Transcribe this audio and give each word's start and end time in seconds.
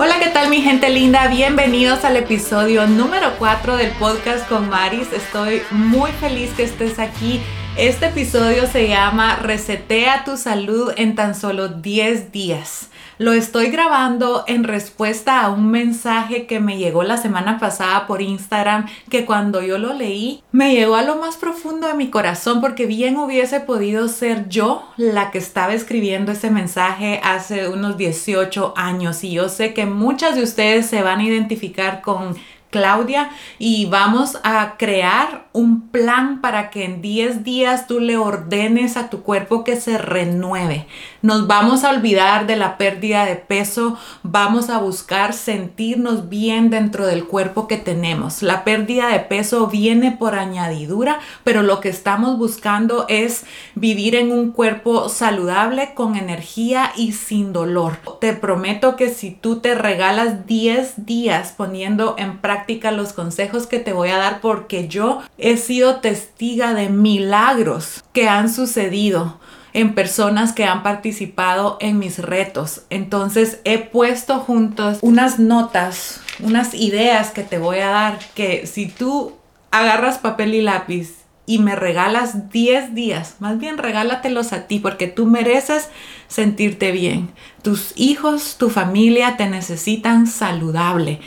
Hola, 0.00 0.20
¿qué 0.20 0.28
tal 0.28 0.48
mi 0.48 0.62
gente 0.62 0.90
linda? 0.90 1.26
Bienvenidos 1.26 2.04
al 2.04 2.16
episodio 2.16 2.86
número 2.86 3.32
4 3.36 3.76
del 3.76 3.90
podcast 3.98 4.48
con 4.48 4.68
Maris. 4.68 5.12
Estoy 5.12 5.62
muy 5.72 6.12
feliz 6.12 6.52
que 6.52 6.62
estés 6.62 7.00
aquí. 7.00 7.42
Este 7.78 8.06
episodio 8.06 8.66
se 8.66 8.88
llama 8.88 9.36
Resetea 9.36 10.24
tu 10.24 10.36
salud 10.36 10.92
en 10.96 11.14
tan 11.14 11.36
solo 11.36 11.68
10 11.68 12.32
días. 12.32 12.90
Lo 13.18 13.32
estoy 13.32 13.70
grabando 13.70 14.42
en 14.48 14.64
respuesta 14.64 15.40
a 15.40 15.50
un 15.50 15.70
mensaje 15.70 16.46
que 16.46 16.58
me 16.58 16.76
llegó 16.76 17.04
la 17.04 17.18
semana 17.18 17.60
pasada 17.60 18.08
por 18.08 18.20
Instagram 18.20 18.86
que 19.08 19.24
cuando 19.24 19.62
yo 19.62 19.78
lo 19.78 19.92
leí 19.94 20.42
me 20.50 20.74
llegó 20.74 20.96
a 20.96 21.04
lo 21.04 21.16
más 21.16 21.36
profundo 21.36 21.86
de 21.86 21.94
mi 21.94 22.10
corazón 22.10 22.60
porque 22.60 22.86
bien 22.86 23.16
hubiese 23.16 23.60
podido 23.60 24.08
ser 24.08 24.48
yo 24.48 24.84
la 24.96 25.30
que 25.30 25.38
estaba 25.38 25.72
escribiendo 25.72 26.32
ese 26.32 26.50
mensaje 26.50 27.20
hace 27.22 27.68
unos 27.68 27.96
18 27.96 28.74
años 28.76 29.22
y 29.22 29.30
yo 29.30 29.48
sé 29.48 29.72
que 29.72 29.86
muchas 29.86 30.34
de 30.34 30.42
ustedes 30.42 30.86
se 30.86 31.02
van 31.02 31.20
a 31.20 31.24
identificar 31.24 32.00
con 32.00 32.36
Claudia 32.70 33.30
y 33.58 33.86
vamos 33.86 34.38
a 34.42 34.76
crear 34.76 35.46
un 35.52 35.88
plan 35.88 36.40
para 36.40 36.70
que 36.70 36.84
en 36.84 37.00
10 37.00 37.42
días 37.42 37.86
tú 37.86 37.98
le 37.98 38.16
ordenes 38.16 38.96
a 38.96 39.08
tu 39.08 39.22
cuerpo 39.22 39.64
que 39.64 39.76
se 39.76 39.96
renueve. 39.96 40.86
Nos 41.22 41.46
vamos 41.46 41.82
a 41.84 41.90
olvidar 41.90 42.46
de 42.46 42.56
la 42.56 42.76
pérdida 42.76 43.24
de 43.24 43.36
peso, 43.36 43.96
vamos 44.22 44.68
a 44.68 44.78
buscar 44.78 45.32
sentirnos 45.32 46.28
bien 46.28 46.68
dentro 46.68 47.06
del 47.06 47.24
cuerpo 47.24 47.66
que 47.66 47.78
tenemos. 47.78 48.42
La 48.42 48.64
pérdida 48.64 49.08
de 49.08 49.20
peso 49.20 49.66
viene 49.66 50.12
por 50.12 50.34
añadidura, 50.34 51.20
pero 51.44 51.62
lo 51.62 51.80
que 51.80 51.88
estamos 51.88 52.38
buscando 52.38 53.06
es 53.08 53.44
vivir 53.74 54.14
en 54.14 54.30
un 54.30 54.52
cuerpo 54.52 55.08
saludable, 55.08 55.94
con 55.94 56.16
energía 56.16 56.92
y 56.96 57.12
sin 57.12 57.52
dolor. 57.52 57.96
Te 58.20 58.34
prometo 58.34 58.96
que 58.96 59.08
si 59.08 59.30
tú 59.30 59.60
te 59.60 59.74
regalas 59.74 60.46
10 60.46 61.06
días 61.06 61.54
poniendo 61.56 62.14
en 62.18 62.38
práctica 62.38 62.57
los 62.92 63.12
consejos 63.12 63.66
que 63.66 63.78
te 63.78 63.92
voy 63.92 64.10
a 64.10 64.18
dar 64.18 64.40
porque 64.40 64.88
yo 64.88 65.22
he 65.38 65.56
sido 65.56 65.96
testiga 65.96 66.74
de 66.74 66.88
milagros 66.88 68.04
que 68.12 68.28
han 68.28 68.52
sucedido 68.52 69.38
en 69.72 69.94
personas 69.94 70.52
que 70.52 70.64
han 70.64 70.82
participado 70.82 71.76
en 71.80 71.98
mis 71.98 72.18
retos. 72.18 72.82
Entonces 72.90 73.60
he 73.64 73.78
puesto 73.78 74.40
juntos 74.40 74.98
unas 75.02 75.38
notas, 75.38 76.20
unas 76.40 76.74
ideas 76.74 77.30
que 77.30 77.42
te 77.42 77.58
voy 77.58 77.78
a 77.78 77.88
dar 77.88 78.18
que 78.34 78.66
si 78.66 78.86
tú 78.86 79.34
agarras 79.70 80.18
papel 80.18 80.54
y 80.54 80.62
lápiz 80.62 81.18
y 81.46 81.58
me 81.60 81.74
regalas 81.76 82.50
10 82.50 82.94
días, 82.94 83.36
más 83.38 83.58
bien 83.58 83.78
regálatelos 83.78 84.52
a 84.52 84.66
ti 84.66 84.80
porque 84.80 85.06
tú 85.06 85.26
mereces 85.26 85.88
sentirte 86.28 86.92
bien. 86.92 87.30
Tus 87.62 87.92
hijos, 87.96 88.56
tu 88.58 88.68
familia 88.68 89.36
te 89.36 89.46
necesitan 89.46 90.26
saludable 90.26 91.20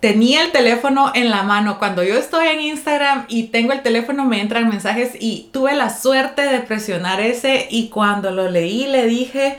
tenía 0.00 0.44
el 0.44 0.52
teléfono 0.52 1.12
en 1.14 1.30
la 1.30 1.42
mano. 1.42 1.78
Cuando 1.78 2.02
yo 2.02 2.16
estoy 2.16 2.48
en 2.48 2.60
Instagram 2.60 3.24
y 3.28 3.44
tengo 3.44 3.72
el 3.72 3.82
teléfono 3.82 4.24
me 4.24 4.40
entran 4.40 4.68
mensajes 4.68 5.12
y 5.18 5.48
tuve 5.52 5.74
la 5.74 5.90
suerte 5.90 6.42
de 6.42 6.60
presionar 6.60 7.20
ese 7.20 7.66
y 7.70 7.88
cuando 7.88 8.30
lo 8.30 8.50
leí 8.50 8.86
le 8.86 9.06
dije, 9.06 9.58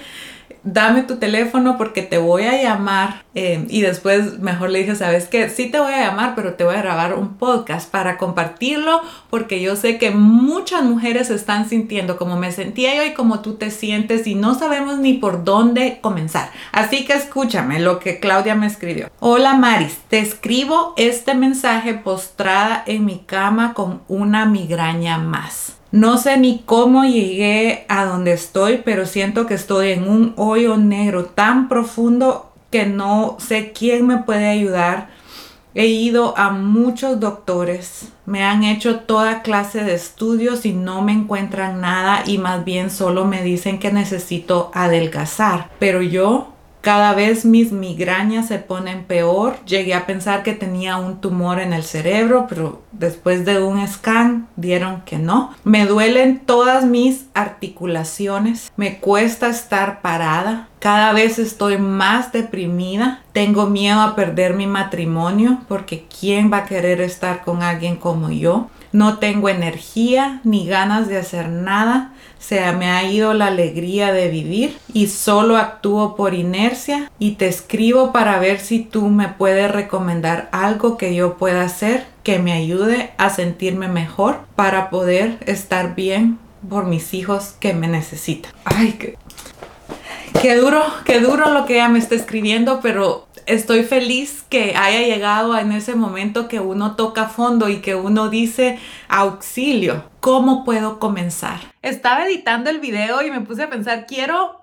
dame 0.63 1.03
tu 1.03 1.17
teléfono 1.17 1.77
porque 1.77 2.01
te 2.01 2.17
voy 2.17 2.43
a 2.43 2.61
llamar. 2.61 3.23
Eh, 3.35 3.65
y 3.69 3.81
después 3.81 4.39
mejor 4.39 4.69
le 4.69 4.79
dije, 4.79 4.95
sabes 4.95 5.27
que 5.27 5.49
sí 5.49 5.67
te 5.69 5.79
voy 5.79 5.93
a 5.93 6.05
llamar, 6.05 6.33
pero 6.35 6.55
te 6.55 6.63
voy 6.63 6.75
a 6.75 6.81
grabar 6.81 7.13
un 7.13 7.35
podcast 7.35 7.89
para 7.89 8.17
compartirlo 8.17 9.01
porque 9.29 9.61
yo 9.61 9.75
sé 9.75 9.97
que 9.97 10.11
muchas 10.11 10.83
mujeres 10.83 11.29
están 11.29 11.69
sintiendo 11.69 12.17
como 12.17 12.37
me 12.37 12.51
sentía 12.51 12.95
yo 12.95 13.05
y 13.05 13.13
como 13.13 13.41
tú 13.41 13.55
te 13.55 13.71
sientes 13.71 14.27
y 14.27 14.35
no 14.35 14.55
sabemos 14.55 14.97
ni 14.97 15.13
por 15.13 15.43
dónde 15.43 15.99
comenzar. 16.01 16.51
Así 16.71 17.05
que 17.05 17.13
escúchame 17.13 17.79
lo 17.79 17.99
que 17.99 18.19
Claudia 18.19 18.55
me 18.55 18.67
escribió. 18.67 19.09
Hola 19.19 19.53
Maris, 19.53 19.97
te 20.09 20.19
escribo 20.19 20.93
este 20.97 21.35
mensaje 21.35 21.93
postrada 21.93 22.83
en 22.85 23.05
mi 23.05 23.19
cama 23.19 23.73
con 23.73 24.01
una 24.07 24.45
migraña 24.45 25.17
más. 25.17 25.78
No 25.91 26.19
sé 26.19 26.37
ni 26.37 26.61
cómo 26.65 27.03
llegué 27.03 27.85
a 27.87 28.05
donde 28.05 28.33
estoy, 28.33 28.81
pero 28.85 29.07
siento 29.07 29.47
que 29.47 29.55
estoy 29.55 29.91
en 29.91 30.07
un 30.07 30.33
hoyo 30.37 30.77
negro 30.77 31.25
tan 31.25 31.67
profundo 31.67 32.51
que 32.69 32.85
no 32.85 33.37
sé 33.39 33.71
quién 33.71 34.05
me 34.05 34.19
puede 34.19 34.47
ayudar. 34.47 35.09
He 35.73 35.87
ido 35.87 36.37
a 36.37 36.51
muchos 36.51 37.19
doctores, 37.19 38.09
me 38.27 38.43
han 38.43 38.63
hecho 38.63 38.99
toda 39.01 39.41
clase 39.41 39.83
de 39.83 39.95
estudios 39.95 40.65
y 40.65 40.73
no 40.73 41.01
me 41.01 41.11
encuentran 41.11 41.81
nada 41.81 42.23
y 42.25 42.37
más 42.37 42.65
bien 42.65 42.91
solo 42.91 43.25
me 43.25 43.41
dicen 43.43 43.79
que 43.79 43.91
necesito 43.91 44.71
adelgazar. 44.73 45.71
Pero 45.79 46.01
yo 46.03 46.53
cada 46.81 47.13
vez 47.13 47.45
mis 47.45 47.71
migrañas 47.71 48.47
se 48.47 48.59
ponen 48.59 49.03
peor. 49.03 49.57
Llegué 49.65 49.93
a 49.93 50.05
pensar 50.05 50.43
que 50.43 50.53
tenía 50.53 50.97
un 50.97 51.19
tumor 51.19 51.59
en 51.59 51.73
el 51.73 51.83
cerebro, 51.83 52.45
pero 52.47 52.81
después 52.91 53.45
de 53.45 53.61
un 53.61 53.85
scan 53.87 54.47
dieron 54.55 55.01
que 55.01 55.17
no. 55.17 55.53
Me 55.63 55.85
duelen 55.85 56.39
todas 56.39 56.85
mis 56.85 57.25
articulaciones. 57.33 58.71
Me 58.77 58.99
cuesta 58.99 59.49
estar 59.49 60.01
parada. 60.01 60.67
Cada 60.79 61.11
vez 61.11 61.39
estoy 61.39 61.77
más 61.77 62.31
deprimida. 62.31 63.21
Tengo 63.33 63.67
miedo 63.67 63.99
a 64.01 64.15
perder 64.15 64.53
mi 64.53 64.67
matrimonio 64.67 65.59
porque 65.67 66.05
¿quién 66.19 66.51
va 66.51 66.57
a 66.57 66.65
querer 66.65 67.01
estar 67.01 67.43
con 67.43 67.61
alguien 67.61 67.97
como 67.97 68.31
yo? 68.31 68.69
No 68.91 69.19
tengo 69.19 69.49
energía 69.49 70.41
ni 70.43 70.65
ganas 70.65 71.07
de 71.07 71.17
hacer 71.17 71.49
nada. 71.49 72.13
Se 72.39 72.71
me 72.73 72.89
ha 72.89 73.03
ido 73.03 73.33
la 73.33 73.47
alegría 73.47 74.11
de 74.11 74.29
vivir 74.29 74.77
y 74.93 75.07
solo 75.07 75.57
actúo 75.57 76.15
por 76.15 76.33
inercia 76.33 77.11
y 77.19 77.31
te 77.31 77.47
escribo 77.47 78.11
para 78.11 78.39
ver 78.39 78.59
si 78.59 78.79
tú 78.79 79.07
me 79.09 79.27
puedes 79.27 79.71
recomendar 79.71 80.49
algo 80.51 80.97
que 80.97 81.13
yo 81.13 81.37
pueda 81.37 81.63
hacer 81.63 82.05
que 82.23 82.39
me 82.39 82.53
ayude 82.53 83.11
a 83.17 83.29
sentirme 83.29 83.87
mejor 83.87 84.41
para 84.55 84.89
poder 84.89 85.37
estar 85.45 85.95
bien 85.95 86.39
por 86.67 86.85
mis 86.85 87.13
hijos 87.13 87.55
que 87.59 87.73
me 87.73 87.87
necesitan. 87.87 88.51
Ay, 88.65 88.93
qué, 88.93 89.17
qué 90.41 90.55
duro, 90.55 90.83
qué 91.05 91.19
duro 91.19 91.49
lo 91.49 91.65
que 91.65 91.75
ella 91.75 91.89
me 91.89 91.99
está 91.99 92.15
escribiendo, 92.15 92.79
pero 92.81 93.27
estoy 93.49 93.83
feliz 93.83 94.43
que 94.47 94.75
haya 94.75 95.01
llegado 95.01 95.57
en 95.57 95.71
ese 95.71 95.95
momento 95.95 96.47
que 96.47 96.59
uno 96.59 96.95
toca 96.95 97.25
fondo 97.27 97.67
y 97.67 97.77
que 97.81 97.95
uno 97.95 98.29
dice 98.29 98.77
auxilio. 99.07 100.03
¿Cómo 100.19 100.63
puedo 100.63 100.99
comenzar? 100.99 101.59
Estaba 101.81 102.27
editando 102.27 102.69
el 102.69 102.79
video 102.79 103.23
y 103.23 103.31
me 103.31 103.41
puse 103.41 103.63
a 103.63 103.69
pensar, 103.69 104.05
quiero 104.05 104.58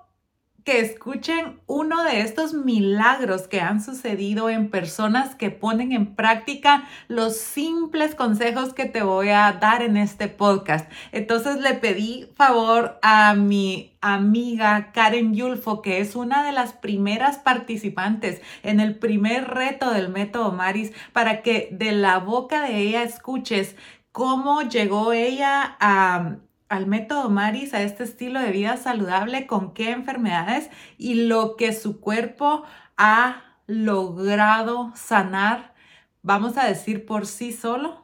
que 0.67 0.81
escuchen 0.81 1.61
uno 1.65 2.03
de 2.03 2.19
estos 2.19 2.53
milagros 2.53 3.47
que 3.47 3.61
han 3.61 3.81
sucedido 3.81 4.49
en 4.49 4.69
personas 4.69 5.33
que 5.33 5.49
ponen 5.49 5.93
en 5.93 6.13
práctica 6.13 6.83
los 7.07 7.37
simples 7.37 8.15
consejos 8.15 8.73
que 8.73 8.83
te 8.83 9.01
voy 9.01 9.29
a 9.29 9.53
dar 9.61 9.81
en 9.81 9.95
este 9.95 10.27
podcast. 10.27 10.91
Entonces 11.13 11.61
le 11.61 11.75
pedí 11.75 12.27
favor 12.35 12.99
a 13.01 13.33
mi 13.33 13.97
amiga 14.01 14.91
Karen 14.91 15.33
Yulfo, 15.33 15.81
que 15.81 16.01
es 16.01 16.17
una 16.17 16.45
de 16.45 16.51
las 16.51 16.73
primeras 16.73 17.37
participantes 17.37 18.41
en 18.61 18.81
el 18.81 18.99
primer 18.99 19.47
reto 19.47 19.91
del 19.91 20.09
método 20.09 20.51
Maris, 20.51 20.91
para 21.13 21.43
que 21.43 21.69
de 21.71 21.93
la 21.93 22.19
boca 22.19 22.63
de 22.63 22.75
ella 22.75 23.03
escuches 23.03 23.77
cómo 24.11 24.63
llegó 24.63 25.13
ella 25.13 25.77
a 25.79 26.39
al 26.69 26.87
método 26.87 27.29
Maris, 27.29 27.73
a 27.73 27.81
este 27.81 28.03
estilo 28.03 28.39
de 28.39 28.51
vida 28.51 28.77
saludable, 28.77 29.47
con 29.47 29.73
qué 29.73 29.91
enfermedades 29.91 30.69
y 30.97 31.27
lo 31.27 31.55
que 31.55 31.73
su 31.73 31.99
cuerpo 31.99 32.63
ha 32.97 33.43
logrado 33.67 34.91
sanar, 34.95 35.73
vamos 36.21 36.57
a 36.57 36.65
decir 36.65 37.05
por 37.05 37.25
sí 37.25 37.51
solo, 37.51 38.03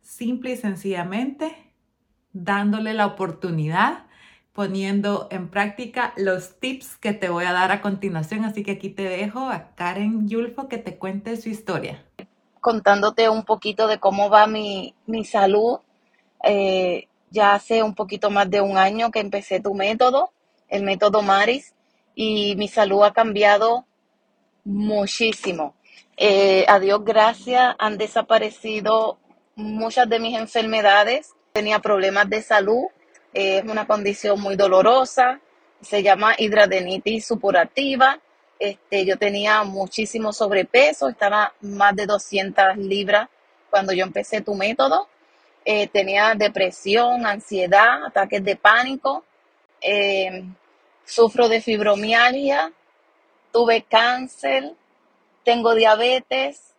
simple 0.00 0.52
y 0.52 0.56
sencillamente, 0.56 1.74
dándole 2.32 2.94
la 2.94 3.06
oportunidad, 3.06 4.06
poniendo 4.52 5.28
en 5.30 5.48
práctica 5.48 6.12
los 6.16 6.58
tips 6.58 6.96
que 6.96 7.12
te 7.12 7.28
voy 7.28 7.44
a 7.44 7.52
dar 7.52 7.72
a 7.72 7.80
continuación. 7.80 8.44
Así 8.44 8.62
que 8.62 8.72
aquí 8.72 8.90
te 8.90 9.04
dejo 9.04 9.48
a 9.48 9.74
Karen 9.74 10.28
Yulfo 10.28 10.68
que 10.68 10.78
te 10.78 10.98
cuente 10.98 11.36
su 11.36 11.48
historia. 11.48 12.04
Contándote 12.60 13.28
un 13.28 13.44
poquito 13.44 13.86
de 13.86 13.98
cómo 13.98 14.28
va 14.28 14.46
mi, 14.46 14.94
mi 15.06 15.24
salud. 15.24 15.78
Eh, 16.42 17.08
ya 17.30 17.54
hace 17.54 17.82
un 17.82 17.94
poquito 17.94 18.30
más 18.30 18.50
de 18.50 18.60
un 18.60 18.76
año 18.76 19.10
que 19.10 19.20
empecé 19.20 19.60
tu 19.60 19.74
método, 19.74 20.32
el 20.68 20.82
método 20.82 21.22
Maris, 21.22 21.74
y 22.14 22.56
mi 22.56 22.68
salud 22.68 23.02
ha 23.04 23.12
cambiado 23.12 23.86
muchísimo. 24.64 25.74
Eh, 26.16 26.64
a 26.68 26.78
Dios 26.78 27.04
gracias, 27.04 27.74
han 27.78 27.96
desaparecido 27.96 29.18
muchas 29.54 30.08
de 30.08 30.20
mis 30.20 30.36
enfermedades. 30.36 31.32
Tenía 31.52 31.78
problemas 31.78 32.28
de 32.28 32.42
salud, 32.42 32.84
es 33.32 33.62
una 33.64 33.86
condición 33.86 34.40
muy 34.40 34.56
dolorosa, 34.56 35.40
se 35.80 36.02
llama 36.02 36.34
hidradenitis 36.36 37.26
supurativa. 37.26 38.20
Este, 38.58 39.06
yo 39.06 39.16
tenía 39.16 39.64
muchísimo 39.64 40.32
sobrepeso, 40.32 41.08
estaba 41.08 41.54
más 41.62 41.96
de 41.96 42.06
200 42.06 42.76
libras 42.76 43.28
cuando 43.70 43.92
yo 43.92 44.04
empecé 44.04 44.42
tu 44.42 44.54
método. 44.54 45.08
Eh, 45.64 45.88
tenía 45.88 46.34
depresión, 46.34 47.26
ansiedad, 47.26 48.04
ataques 48.06 48.42
de 48.42 48.56
pánico, 48.56 49.24
eh, 49.80 50.44
sufro 51.04 51.48
de 51.48 51.60
fibromialgia, 51.60 52.72
tuve 53.52 53.82
cáncer, 53.82 54.72
tengo 55.44 55.74
diabetes 55.74 56.74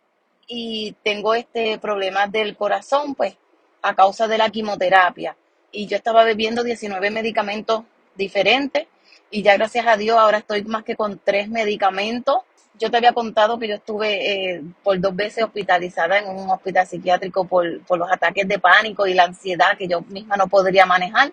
y 0.46 0.96
tengo 1.02 1.34
este 1.34 1.78
problema 1.78 2.26
del 2.26 2.56
corazón, 2.56 3.14
pues 3.14 3.36
a 3.82 3.94
causa 3.94 4.26
de 4.28 4.38
la 4.38 4.50
quimioterapia. 4.50 5.36
Y 5.70 5.86
yo 5.86 5.96
estaba 5.96 6.24
bebiendo 6.24 6.64
19 6.64 7.10
medicamentos 7.10 7.84
diferentes 8.14 8.86
y 9.30 9.42
ya 9.42 9.56
gracias 9.56 9.86
a 9.86 9.96
Dios 9.96 10.18
ahora 10.18 10.38
estoy 10.38 10.62
más 10.64 10.84
que 10.84 10.96
con 10.96 11.18
tres 11.18 11.48
medicamentos. 11.48 12.38
Yo 12.82 12.90
te 12.90 12.96
había 12.96 13.12
contado 13.12 13.60
que 13.60 13.68
yo 13.68 13.76
estuve 13.76 14.54
eh, 14.54 14.62
por 14.82 14.98
dos 14.98 15.14
veces 15.14 15.44
hospitalizada 15.44 16.18
en 16.18 16.28
un 16.28 16.50
hospital 16.50 16.84
psiquiátrico 16.84 17.44
por, 17.44 17.80
por 17.82 17.96
los 17.96 18.10
ataques 18.10 18.48
de 18.48 18.58
pánico 18.58 19.06
y 19.06 19.14
la 19.14 19.22
ansiedad 19.22 19.78
que 19.78 19.86
yo 19.86 20.00
misma 20.00 20.36
no 20.36 20.48
podría 20.48 20.84
manejar. 20.84 21.32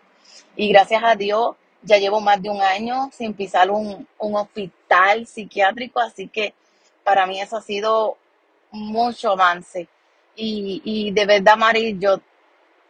Y 0.55 0.69
gracias 0.69 1.01
a 1.03 1.15
Dios 1.15 1.55
ya 1.81 1.97
llevo 1.97 2.21
más 2.21 2.39
de 2.39 2.51
un 2.51 2.61
año 2.61 3.09
sin 3.11 3.33
pisar 3.33 3.71
un, 3.71 4.07
un 4.19 4.35
hospital 4.35 5.25
psiquiátrico, 5.25 5.99
así 5.99 6.27
que 6.27 6.53
para 7.03 7.25
mí 7.25 7.41
eso 7.41 7.57
ha 7.57 7.61
sido 7.61 8.17
mucho 8.69 9.31
avance. 9.31 9.87
Y, 10.35 10.83
y 10.85 11.09
de 11.09 11.25
verdad, 11.25 11.57
Mari, 11.57 11.97
yo 11.97 12.21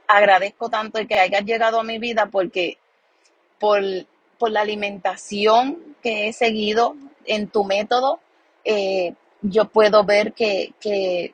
agradezco 0.06 0.70
tanto 0.70 1.00
el 1.00 1.08
que 1.08 1.18
hayas 1.18 1.46
llegado 1.46 1.80
a 1.80 1.86
mi 1.86 1.98
vida 1.98 2.26
porque 2.26 2.78
por, 3.58 3.82
por 4.38 4.52
la 4.52 4.60
alimentación 4.60 5.96
que 6.04 6.28
he 6.28 6.34
seguido 6.34 6.98
en 7.24 7.48
tu 7.48 7.64
método, 7.64 8.20
eh, 8.64 9.14
yo 9.42 9.66
puedo 9.66 10.04
ver 10.04 10.34
que, 10.34 10.74
que, 10.80 11.34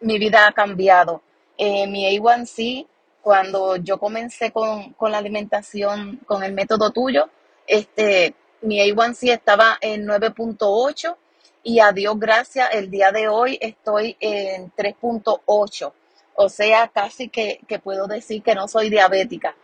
mi 0.00 0.18
vida 0.18 0.46
ha 0.46 0.52
cambiado. 0.52 1.22
Eh, 1.56 1.86
mi 1.86 2.04
A1C, 2.16 2.86
cuando 3.22 3.76
yo 3.76 3.98
comencé 3.98 4.50
con, 4.50 4.92
con, 4.94 5.12
la 5.12 5.18
alimentación, 5.18 6.20
con 6.26 6.42
el 6.42 6.52
método 6.52 6.90
tuyo, 6.90 7.30
este, 7.66 8.34
mi 8.60 8.80
A1C 8.80 9.32
estaba 9.32 9.78
en 9.80 10.06
9.8 10.06 11.16
y 11.62 11.80
a 11.80 11.92
Dios 11.92 12.18
gracias, 12.18 12.68
el 12.72 12.90
día 12.90 13.10
de 13.12 13.28
hoy 13.28 13.58
estoy 13.60 14.16
en 14.20 14.70
3.8. 14.72 15.92
O 16.34 16.48
sea, 16.48 16.88
casi 16.88 17.28
que, 17.28 17.60
que, 17.66 17.78
puedo 17.78 18.06
decir 18.06 18.42
que 18.42 18.54
no 18.54 18.68
soy 18.68 18.90
diabética. 18.90 19.54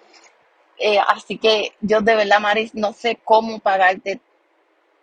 Eh, 0.78 0.98
así 1.08 1.36
que 1.36 1.74
yo 1.80 2.00
de 2.00 2.14
verdad, 2.14 2.40
Maris, 2.40 2.74
no 2.74 2.94
sé 2.94 3.18
cómo 3.22 3.58
pagarte 3.58 4.20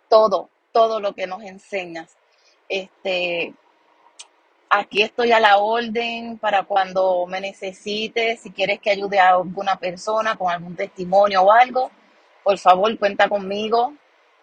todo, 0.08 0.48
todo 0.72 1.00
lo 1.00 1.14
que 1.14 1.26
nos 1.26 1.42
enseñas. 1.42 2.16
Este, 2.68 3.54
aquí 4.70 5.02
estoy 5.02 5.32
a 5.32 5.40
la 5.40 5.58
orden 5.58 6.38
para 6.38 6.64
cuando 6.64 7.26
me 7.26 7.40
necesites, 7.40 8.40
si 8.40 8.50
quieres 8.50 8.80
que 8.80 8.90
ayude 8.90 9.18
a 9.18 9.30
alguna 9.30 9.76
persona 9.76 10.36
con 10.36 10.50
algún 10.50 10.76
testimonio 10.76 11.42
o 11.42 11.52
algo, 11.52 11.90
por 12.42 12.58
favor 12.58 12.96
cuenta 12.98 13.28
conmigo 13.28 13.94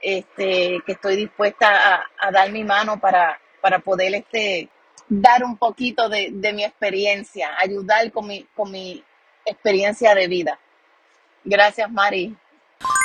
este, 0.01 0.81
que 0.85 0.91
estoy 0.91 1.15
dispuesta 1.15 2.05
a, 2.19 2.31
dar 2.31 2.51
mi 2.51 2.63
mano 2.63 2.99
para, 2.99 3.39
para 3.61 3.79
poder 3.79 4.13
este, 4.13 4.69
dar 5.07 5.43
un 5.43 5.57
poquito 5.57 6.09
de, 6.09 6.31
mi 6.53 6.63
experiencia, 6.63 7.51
ayudar 7.57 8.11
con 8.11 8.27
mi, 8.27 8.43
con 8.55 8.71
mi 8.71 9.03
experiencia 9.45 10.13
de 10.13 10.27
vida. 10.27 10.59
Gracias, 11.43 11.91
Mari. 11.91 12.35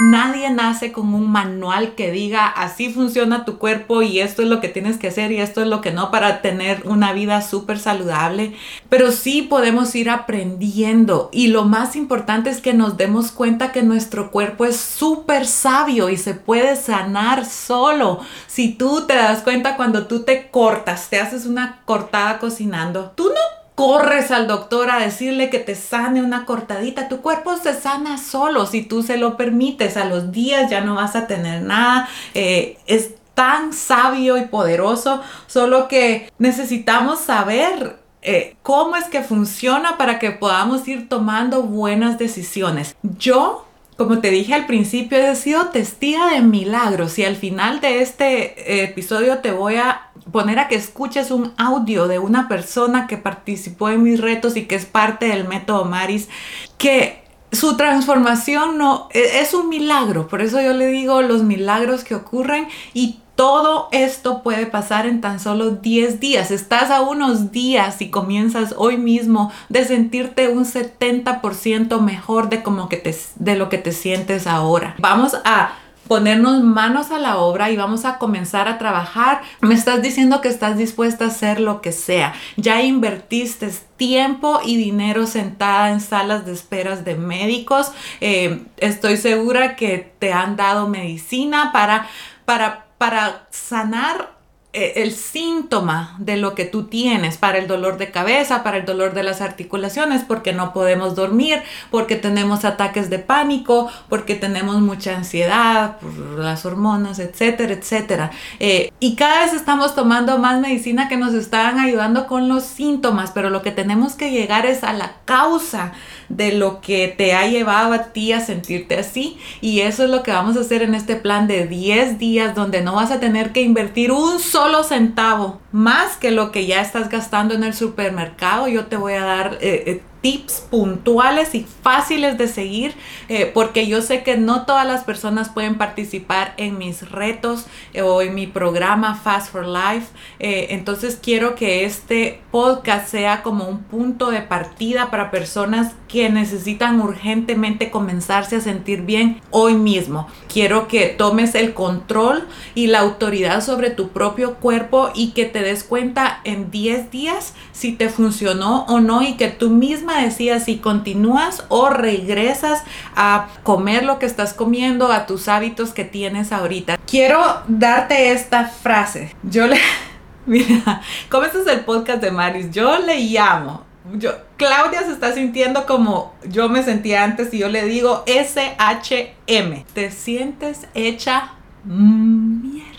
Nadie 0.01 0.49
nace 0.49 0.93
con 0.93 1.13
un 1.13 1.31
manual 1.31 1.95
que 1.95 2.11
diga 2.11 2.47
así 2.47 2.91
funciona 2.91 3.45
tu 3.45 3.59
cuerpo 3.59 4.01
y 4.01 4.21
esto 4.21 4.41
es 4.41 4.49
lo 4.49 4.61
que 4.61 4.71
tienes 4.71 4.97
que 4.97 5.09
hacer 5.09 5.31
y 5.31 5.41
esto 5.41 5.61
es 5.61 5.67
lo 5.67 5.83
que 5.83 5.91
no 5.91 6.11
para 6.11 6.41
tener 6.41 6.83
una 6.87 7.13
vida 7.13 7.43
súper 7.43 7.79
saludable. 7.79 8.55
Pero 8.89 9.13
sí 9.13 9.43
podemos 9.43 9.95
ir 9.95 10.09
aprendiendo 10.09 11.29
y 11.33 11.49
lo 11.49 11.65
más 11.65 11.97
importante 11.97 12.49
es 12.49 12.63
que 12.63 12.73
nos 12.73 12.97
demos 12.97 13.31
cuenta 13.31 13.73
que 13.73 13.83
nuestro 13.83 14.31
cuerpo 14.31 14.65
es 14.65 14.77
súper 14.77 15.47
sabio 15.47 16.09
y 16.09 16.17
se 16.17 16.33
puede 16.33 16.77
sanar 16.77 17.45
solo. 17.45 18.21
Si 18.47 18.73
tú 18.73 19.07
te 19.07 19.15
das 19.15 19.43
cuenta 19.43 19.77
cuando 19.77 20.07
tú 20.07 20.23
te 20.23 20.49
cortas, 20.51 21.11
te 21.11 21.21
haces 21.21 21.45
una 21.45 21.83
cortada 21.85 22.39
cocinando, 22.39 23.13
tú 23.15 23.29
no 23.29 23.60
corres 23.81 24.31
al 24.31 24.47
doctor 24.47 24.91
a 24.91 24.99
decirle 24.99 25.49
que 25.49 25.59
te 25.59 25.75
sane 25.75 26.23
una 26.23 26.45
cortadita. 26.45 27.09
Tu 27.09 27.23
cuerpo 27.23 27.57
se 27.57 27.73
sana 27.73 28.19
solo 28.19 28.67
si 28.67 28.83
tú 28.83 29.03
se 29.03 29.17
lo 29.17 29.39
permites. 29.39 29.97
A 29.97 30.05
los 30.05 30.33
días 30.33 30.71
ya 30.71 30.83
no 30.83 30.97
vas 30.97 31.17
a 31.17 31.27
tener 31.27 31.63
nada. 31.63 32.07
Eh, 32.35 32.77
es 32.87 33.15
tan 33.33 33.73
sabio 33.73 34.37
y 34.37 34.45
poderoso, 34.45 35.23
solo 35.47 35.89
que 35.89 36.31
necesitamos 36.37 37.21
saber 37.21 37.97
eh, 38.21 38.55
cómo 38.63 38.97
es 38.97 39.05
que 39.07 39.23
funciona 39.23 39.97
para 39.97 40.19
que 40.19 40.31
podamos 40.31 40.87
ir 40.87 41.09
tomando 41.09 41.63
buenas 41.63 42.19
decisiones. 42.19 42.95
Yo 43.03 43.65
como 44.01 44.21
te 44.21 44.31
dije 44.31 44.55
al 44.55 44.65
principio, 44.65 45.19
he 45.19 45.37
sido 45.37 45.67
testiga 45.67 46.31
de 46.31 46.41
milagros 46.41 47.19
y 47.19 47.25
al 47.27 47.37
final 47.37 47.83
de 47.83 48.01
este 48.01 48.55
eh, 48.57 48.85
episodio 48.85 49.41
te 49.41 49.53
voy 49.53 49.77
a 49.77 50.09
poner 50.33 50.59
a 50.59 50.69
que 50.69 50.75
escuches 50.75 51.31
un 51.31 51.53
audio 51.59 52.09
de 52.09 52.19
una 52.19 52.49
persona 52.49 53.07
que 53.07 53.19
participó 53.19 53.91
en 53.91 54.03
mis 54.03 54.19
retos 54.19 54.57
y 54.57 54.65
que 54.65 54.75
es 54.75 54.87
parte 54.87 55.27
del 55.27 55.47
método 55.47 55.85
Maris, 55.85 56.31
que 56.79 57.25
su 57.53 57.77
transformación 57.77 58.79
no 58.79 59.11
e, 59.13 59.41
es 59.41 59.53
un 59.53 59.69
milagro, 59.69 60.29
por 60.29 60.41
eso 60.41 60.63
yo 60.63 60.73
le 60.73 60.87
digo 60.87 61.21
los 61.21 61.43
milagros 61.43 62.03
que 62.03 62.15
ocurren 62.15 62.69
y 62.95 63.21
todo 63.41 63.89
esto 63.91 64.43
puede 64.43 64.67
pasar 64.67 65.07
en 65.07 65.23
tan 65.23 65.41
solo 65.41 65.71
10 65.71 66.21
días. 66.21 66.51
Estás 66.51 66.91
a 66.91 67.01
unos 67.01 67.53
días 67.53 68.03
y 68.03 68.11
comienzas 68.11 68.75
hoy 68.77 68.99
mismo 68.99 69.51
de 69.71 69.87
sentirte 69.87 70.49
un 70.49 70.67
70% 70.67 72.03
mejor 72.03 72.51
de, 72.51 72.63
como 72.63 72.91
que 72.91 73.17
de 73.37 73.57
lo 73.57 73.71
que 73.71 73.79
te 73.79 73.93
sientes 73.93 74.47
ahora. 74.47 74.95
Vamos 74.99 75.39
a 75.47 75.73
ponernos 76.07 76.63
manos 76.63 77.13
a 77.13 77.19
la 77.19 77.39
obra 77.39 77.71
y 77.71 77.79
vamos 77.79 78.05
a 78.05 78.19
comenzar 78.19 78.69
a 78.69 78.77
trabajar. 78.77 79.41
Me 79.63 79.75
estás 79.75 80.03
diciendo 80.03 80.43
que 80.43 80.49
estás 80.49 80.77
dispuesta 80.77 81.25
a 81.25 81.29
hacer 81.29 81.61
lo 81.61 81.81
que 81.81 81.93
sea. 81.93 82.35
Ya 82.59 82.83
invertiste 82.83 83.71
tiempo 83.97 84.61
y 84.63 84.77
dinero 84.77 85.27
sentada 85.27 85.93
en 85.93 86.03
salas 86.03 86.45
de 86.45 86.53
esperas 86.53 87.07
de 87.07 87.15
médicos. 87.15 87.91
Eh, 88.21 88.67
estoy 88.77 89.17
segura 89.17 89.77
que 89.77 90.13
te 90.19 90.31
han 90.31 90.57
dado 90.57 90.89
medicina 90.89 91.71
para, 91.73 92.07
para 92.45 92.90
para 93.01 93.47
sanar 93.49 94.40
el 94.73 95.13
síntoma 95.13 96.15
de 96.19 96.37
lo 96.37 96.55
que 96.55 96.65
tú 96.65 96.85
tienes 96.85 97.37
para 97.39 97.59
el 97.59 97.67
dolor 97.67 97.99
de 97.99 98.13
cabeza, 98.13 98.63
para 98.63 98.77
el 98.77 98.85
dolor 98.85 99.15
de 99.15 99.25
las 99.25 99.41
articulaciones, 99.41 100.23
porque 100.23 100.53
no 100.53 100.73
podemos 100.73 101.17
dormir, 101.17 101.61
porque 101.91 102.15
tenemos 102.15 102.65
ataques 102.65 103.11
de 103.11 103.19
pánico, 103.19 103.91
porque 104.09 104.37
tenemos 104.37 104.81
mucha 104.81 105.17
ansiedad 105.17 105.97
por 105.99 106.39
las 106.39 106.65
hormonas, 106.65 107.19
etcétera, 107.19 107.73
etcétera. 107.73 108.31
Eh, 108.61 108.93
y 109.01 109.17
cada 109.17 109.41
vez 109.41 109.55
estamos 109.55 109.97
tomando 109.97 110.39
más 110.39 110.61
medicina 110.61 111.09
que 111.09 111.17
nos 111.17 111.35
están 111.35 111.81
ayudando 111.81 112.29
con 112.29 112.49
los 112.49 112.63
síntomas, 112.63 113.33
pero 113.33 113.51
lo 113.51 113.63
que 113.63 113.73
tenemos 113.73 114.15
que 114.15 114.31
llegar 114.31 114.67
es 114.67 114.85
a 114.85 114.93
la 114.93 115.15
causa 115.25 115.93
de 116.29 116.53
lo 116.53 116.81
que 116.81 117.09
te 117.09 117.35
ha 117.35 117.49
llevado 117.49 117.93
a 117.93 118.13
ti 118.13 118.33
a 118.33 118.41
sentirte 118.41 118.97
así. 118.97 119.37
Y 119.61 119.81
eso 119.81 120.05
es 120.05 120.11
lo 120.11 120.23
que 120.23 120.31
vamos 120.31 120.57
a 120.57 120.61
hacer 120.61 120.83
en 120.83 120.95
este 120.95 121.17
plan 121.17 121.49
de 121.49 121.67
10 121.67 122.21
días 122.21 122.55
donde 122.55 122.83
no 122.83 122.95
vas 122.95 123.11
a 123.11 123.19
tener 123.19 123.51
que 123.51 123.63
invertir 123.63 124.13
un 124.13 124.39
solo 124.39 124.60
centavo 124.85 125.61
más 125.73 126.17
que 126.17 126.31
lo 126.31 126.53
que 126.53 126.67
ya 126.67 126.81
estás 126.81 127.09
gastando 127.09 127.55
en 127.55 127.65
el 127.65 127.75
supermercado. 127.75 128.69
Yo 128.69 128.87
te 128.87 128.97
voy 128.97 129.15
a 129.15 129.25
dar 129.25 129.59
eh, 129.61 129.85
eh, 129.87 130.03
tips 130.21 130.67
puntuales 130.71 131.55
y 131.55 131.67
fáciles 131.83 132.37
de 132.37 132.49
seguir 132.49 132.95
eh, 133.29 133.51
porque 133.53 133.87
yo 133.87 134.03
sé 134.03 134.23
que 134.23 134.37
no 134.37 134.67
todas 134.67 134.87
las 134.87 135.05
personas 135.05 135.49
pueden 135.49 135.79
participar 135.79 136.55
en 136.57 136.79
mis 136.79 137.11
retos 137.11 137.67
eh, 137.95 138.03
o 138.03 138.23
en 138.23 138.35
mi 138.35 138.47
programa 138.47 139.15
Fast 139.15 139.53
for 139.53 139.67
Life. 139.67 140.09
Eh, 140.39 140.69
entonces 140.71 141.19
quiero 141.21 141.55
que 141.55 141.85
este 141.85 142.41
podcast 142.51 143.09
sea 143.09 143.43
como 143.43 143.69
un 143.69 143.83
punto 143.85 144.31
de 144.31 144.43
partida 144.43 145.11
para 145.11 145.31
personas 145.31 145.95
que 146.09 146.29
necesitan 146.29 147.01
urgentemente 147.01 147.91
comenzarse 147.91 148.57
a 148.57 148.61
sentir 148.61 149.03
bien 149.03 149.41
hoy 149.51 149.75
mismo. 149.75 150.27
Quiero 150.53 150.89
que 150.89 151.07
tomes 151.07 151.55
el 151.55 151.73
control 151.73 152.49
y 152.75 152.89
la 152.89 153.01
autoridad 153.01 153.65
sobre 153.65 153.91
tu 153.91 154.09
propio 154.09 154.57
cuerpo 154.57 155.11
y 155.15 155.31
que 155.31 155.45
te 155.45 155.63
des 155.63 155.85
cuenta 155.85 156.41
en 156.45 156.71
10 156.71 157.11
días 157.11 157.55
si 157.73 157.93
te 157.93 158.09
funcionó 158.09 158.85
o 158.87 159.01
no 159.01 159.23
y 159.23 159.37
que 159.37 159.49
tú 159.49 159.71
misma 159.71 160.10
decía 160.19 160.61
si 160.61 160.79
continúas 160.79 161.65
o 161.69 161.89
regresas 161.89 162.83
a 163.17 163.49
comer 163.63 164.05
lo 164.05 164.19
que 164.19 164.27
estás 164.27 164.55
comiendo, 164.55 165.13
a 165.13 165.27
tus 165.27 165.49
hábitos 165.49 165.93
que 165.93 166.05
tienes 166.05 166.53
ahorita. 166.53 166.99
Quiero 167.07 167.43
darte 167.69 168.33
esta 168.33 168.67
frase. 168.67 169.35
Yo 169.43 169.67
le... 169.67 169.79
Mira, 170.47 171.03
¿cómo 171.31 171.45
este 171.45 171.61
es 171.61 171.67
el 171.67 171.81
podcast 171.81 172.23
de 172.23 172.31
Maris? 172.31 172.71
Yo 172.71 172.99
le 172.99 173.21
llamo 173.21 173.91
yo, 174.15 174.33
Claudia 174.57 175.03
se 175.03 175.13
está 175.13 175.33
sintiendo 175.35 175.87
como 175.87 176.35
yo 176.49 176.69
me 176.69 176.83
sentía 176.83 177.23
antes 177.23 177.53
y 177.53 177.59
yo 177.59 177.69
le 177.69 177.85
digo 177.85 178.25
SHM. 178.27 179.85
Te 179.93 180.11
sientes 180.11 180.87
hecha 180.95 181.55
mierda. 181.85 182.91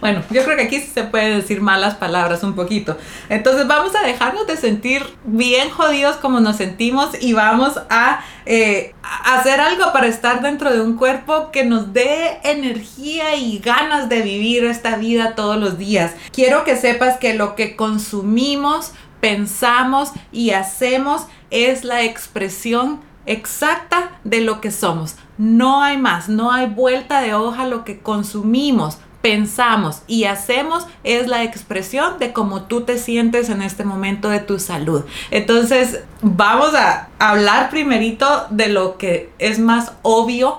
Bueno, 0.00 0.22
yo 0.30 0.44
creo 0.44 0.56
que 0.56 0.64
aquí 0.64 0.80
se 0.80 1.04
puede 1.04 1.36
decir 1.36 1.60
malas 1.60 1.94
palabras 1.94 2.42
un 2.42 2.54
poquito. 2.54 2.96
Entonces 3.28 3.66
vamos 3.66 3.94
a 3.96 4.06
dejarnos 4.06 4.46
de 4.46 4.56
sentir 4.56 5.02
bien 5.24 5.70
jodidos 5.70 6.16
como 6.16 6.40
nos 6.40 6.56
sentimos 6.56 7.10
y 7.20 7.32
vamos 7.32 7.80
a 7.88 8.20
eh, 8.44 8.94
hacer 9.24 9.60
algo 9.60 9.92
para 9.92 10.06
estar 10.06 10.42
dentro 10.42 10.72
de 10.72 10.80
un 10.80 10.96
cuerpo 10.96 11.50
que 11.50 11.64
nos 11.64 11.92
dé 11.92 12.38
energía 12.44 13.36
y 13.36 13.58
ganas 13.58 14.08
de 14.08 14.22
vivir 14.22 14.64
esta 14.64 14.96
vida 14.96 15.34
todos 15.34 15.56
los 15.56 15.78
días. 15.78 16.12
Quiero 16.30 16.64
que 16.64 16.76
sepas 16.76 17.16
que 17.18 17.34
lo 17.34 17.54
que 17.54 17.74
consumimos, 17.74 18.92
pensamos 19.20 20.12
y 20.30 20.50
hacemos 20.50 21.26
es 21.50 21.84
la 21.84 22.02
expresión 22.02 23.00
exacta 23.26 24.20
de 24.24 24.40
lo 24.40 24.60
que 24.60 24.70
somos. 24.70 25.16
No 25.38 25.82
hay 25.82 25.98
más, 25.98 26.28
no 26.28 26.52
hay 26.52 26.66
vuelta 26.66 27.20
de 27.20 27.34
hoja 27.34 27.66
lo 27.66 27.84
que 27.84 27.98
consumimos, 27.98 28.98
pensamos 29.26 30.02
y 30.06 30.22
hacemos 30.22 30.86
es 31.02 31.26
la 31.26 31.42
expresión 31.42 32.20
de 32.20 32.32
cómo 32.32 32.62
tú 32.62 32.82
te 32.82 32.96
sientes 32.96 33.48
en 33.48 33.60
este 33.60 33.82
momento 33.82 34.28
de 34.28 34.38
tu 34.38 34.60
salud. 34.60 35.02
Entonces, 35.32 36.04
vamos 36.22 36.76
a 36.76 37.08
hablar 37.18 37.68
primerito 37.68 38.46
de 38.50 38.68
lo 38.68 38.98
que 38.98 39.32
es 39.40 39.58
más 39.58 39.94
obvio, 40.02 40.58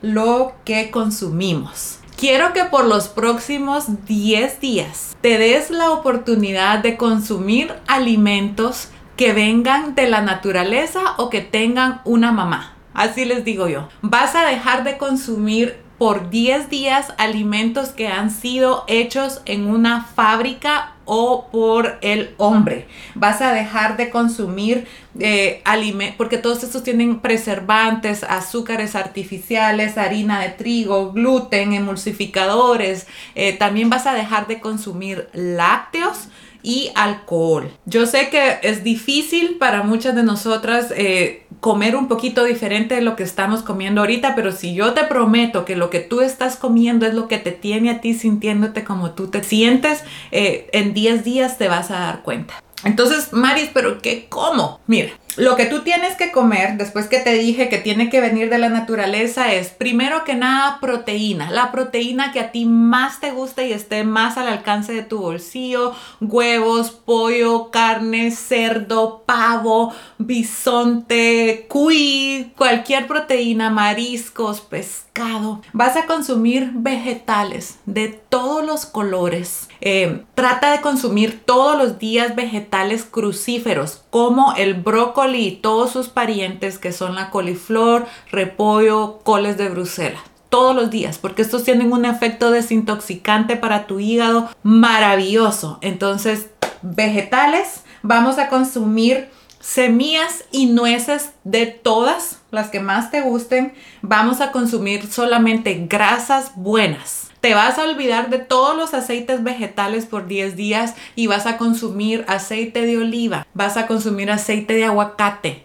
lo 0.00 0.52
que 0.64 0.92
consumimos. 0.92 1.98
Quiero 2.16 2.52
que 2.52 2.62
por 2.66 2.84
los 2.84 3.08
próximos 3.08 3.86
10 4.06 4.60
días 4.60 5.16
te 5.20 5.36
des 5.36 5.70
la 5.70 5.90
oportunidad 5.90 6.78
de 6.78 6.96
consumir 6.96 7.74
alimentos 7.88 8.90
que 9.16 9.32
vengan 9.32 9.96
de 9.96 10.08
la 10.08 10.20
naturaleza 10.20 11.00
o 11.16 11.30
que 11.30 11.40
tengan 11.40 12.00
una 12.04 12.30
mamá. 12.30 12.76
Así 12.94 13.24
les 13.24 13.44
digo 13.44 13.66
yo. 13.66 13.88
Vas 14.02 14.36
a 14.36 14.46
dejar 14.46 14.84
de 14.84 14.98
consumir 14.98 15.82
por 16.04 16.28
10 16.28 16.68
días 16.68 17.14
alimentos 17.16 17.88
que 17.88 18.08
han 18.08 18.30
sido 18.30 18.84
hechos 18.88 19.40
en 19.46 19.66
una 19.66 20.04
fábrica 20.04 20.92
o 21.06 21.48
por 21.50 21.96
el 22.02 22.34
hombre. 22.36 22.86
Vas 23.14 23.40
a 23.40 23.54
dejar 23.54 23.96
de 23.96 24.10
consumir 24.10 24.86
eh, 25.18 25.62
alimentos, 25.64 26.16
porque 26.18 26.36
todos 26.36 26.62
estos 26.62 26.82
tienen 26.82 27.20
preservantes, 27.20 28.22
azúcares 28.22 28.96
artificiales, 28.96 29.96
harina 29.96 30.42
de 30.42 30.50
trigo, 30.50 31.10
gluten, 31.12 31.72
emulsificadores. 31.72 33.06
Eh, 33.34 33.54
también 33.54 33.88
vas 33.88 34.06
a 34.06 34.12
dejar 34.12 34.46
de 34.46 34.60
consumir 34.60 35.30
lácteos 35.32 36.28
y 36.64 36.90
alcohol. 36.96 37.70
Yo 37.84 38.06
sé 38.06 38.30
que 38.30 38.58
es 38.62 38.82
difícil 38.82 39.58
para 39.58 39.84
muchas 39.84 40.16
de 40.16 40.24
nosotras 40.24 40.92
eh, 40.96 41.46
comer 41.60 41.94
un 41.94 42.08
poquito 42.08 42.42
diferente 42.42 42.96
de 42.96 43.02
lo 43.02 43.14
que 43.14 43.22
estamos 43.22 43.62
comiendo 43.62 44.00
ahorita, 44.00 44.34
pero 44.34 44.50
si 44.50 44.74
yo 44.74 44.94
te 44.94 45.04
prometo 45.04 45.64
que 45.64 45.76
lo 45.76 45.90
que 45.90 46.00
tú 46.00 46.22
estás 46.22 46.56
comiendo 46.56 47.06
es 47.06 47.14
lo 47.14 47.28
que 47.28 47.38
te 47.38 47.52
tiene 47.52 47.90
a 47.90 48.00
ti 48.00 48.14
sintiéndote 48.14 48.82
como 48.82 49.12
tú 49.12 49.28
te 49.28 49.44
sientes, 49.44 50.02
eh, 50.32 50.68
en 50.72 50.94
10 50.94 51.22
días 51.22 51.58
te 51.58 51.68
vas 51.68 51.90
a 51.90 52.00
dar 52.00 52.22
cuenta. 52.22 52.54
Entonces, 52.82 53.32
Maris, 53.32 53.70
¿pero 53.72 54.00
qué 54.00 54.26
como? 54.28 54.80
Mira, 54.86 55.10
lo 55.36 55.56
que 55.56 55.66
tú 55.66 55.82
tienes 55.82 56.16
que 56.16 56.30
comer, 56.30 56.76
después 56.76 57.06
que 57.06 57.18
te 57.18 57.34
dije 57.34 57.68
que 57.68 57.78
tiene 57.78 58.08
que 58.08 58.20
venir 58.20 58.50
de 58.50 58.58
la 58.58 58.68
naturaleza, 58.68 59.52
es 59.52 59.68
primero 59.68 60.24
que 60.24 60.34
nada 60.34 60.78
proteína. 60.80 61.50
La 61.50 61.72
proteína 61.72 62.32
que 62.32 62.40
a 62.40 62.52
ti 62.52 62.66
más 62.66 63.20
te 63.20 63.32
gusta 63.32 63.64
y 63.64 63.72
esté 63.72 64.04
más 64.04 64.38
al 64.38 64.48
alcance 64.48 64.92
de 64.92 65.02
tu 65.02 65.18
bolsillo. 65.18 65.92
Huevos, 66.20 66.90
pollo, 66.90 67.70
carne, 67.70 68.30
cerdo, 68.30 69.24
pavo, 69.26 69.92
bisonte, 70.18 71.66
cuy, 71.68 72.52
cualquier 72.56 73.06
proteína, 73.06 73.70
mariscos, 73.70 74.60
pescado. 74.60 75.62
Vas 75.72 75.96
a 75.96 76.06
consumir 76.06 76.70
vegetales 76.74 77.78
de 77.86 78.08
todos 78.08 78.64
los 78.64 78.86
colores. 78.86 79.68
Eh, 79.80 80.22
trata 80.34 80.72
de 80.72 80.80
consumir 80.80 81.42
todos 81.44 81.76
los 81.76 81.98
días 81.98 82.34
vegetales 82.36 83.04
crucíferos 83.04 84.02
como 84.10 84.54
el 84.56 84.74
brócoli 84.74 85.23
y 85.32 85.52
todos 85.52 85.90
sus 85.92 86.08
parientes 86.08 86.78
que 86.78 86.92
son 86.92 87.14
la 87.14 87.30
coliflor, 87.30 88.06
repollo, 88.30 89.20
coles 89.22 89.56
de 89.56 89.68
Bruselas 89.68 90.20
todos 90.50 90.76
los 90.76 90.88
días, 90.88 91.18
porque 91.18 91.42
estos 91.42 91.64
tienen 91.64 91.92
un 91.92 92.04
efecto 92.04 92.52
desintoxicante 92.52 93.56
para 93.56 93.88
tu 93.88 93.98
hígado 93.98 94.48
maravilloso. 94.62 95.78
Entonces, 95.80 96.48
vegetales, 96.82 97.82
vamos 98.02 98.38
a 98.38 98.48
consumir 98.48 99.30
semillas 99.58 100.44
y 100.52 100.66
nueces 100.66 101.30
de 101.42 101.66
todas 101.66 102.38
las 102.52 102.68
que 102.68 102.78
más 102.78 103.10
te 103.10 103.22
gusten. 103.22 103.74
Vamos 104.02 104.40
a 104.40 104.52
consumir 104.52 105.10
solamente 105.10 105.86
grasas 105.88 106.52
buenas 106.54 107.33
te 107.44 107.52
vas 107.52 107.78
a 107.78 107.84
olvidar 107.84 108.30
de 108.30 108.38
todos 108.38 108.74
los 108.74 108.94
aceites 108.94 109.44
vegetales 109.44 110.06
por 110.06 110.26
10 110.26 110.56
días 110.56 110.94
y 111.14 111.26
vas 111.26 111.44
a 111.44 111.58
consumir 111.58 112.24
aceite 112.26 112.86
de 112.86 112.96
oliva, 112.96 113.46
vas 113.52 113.76
a 113.76 113.86
consumir 113.86 114.30
aceite 114.30 114.72
de 114.72 114.86
aguacate, 114.86 115.62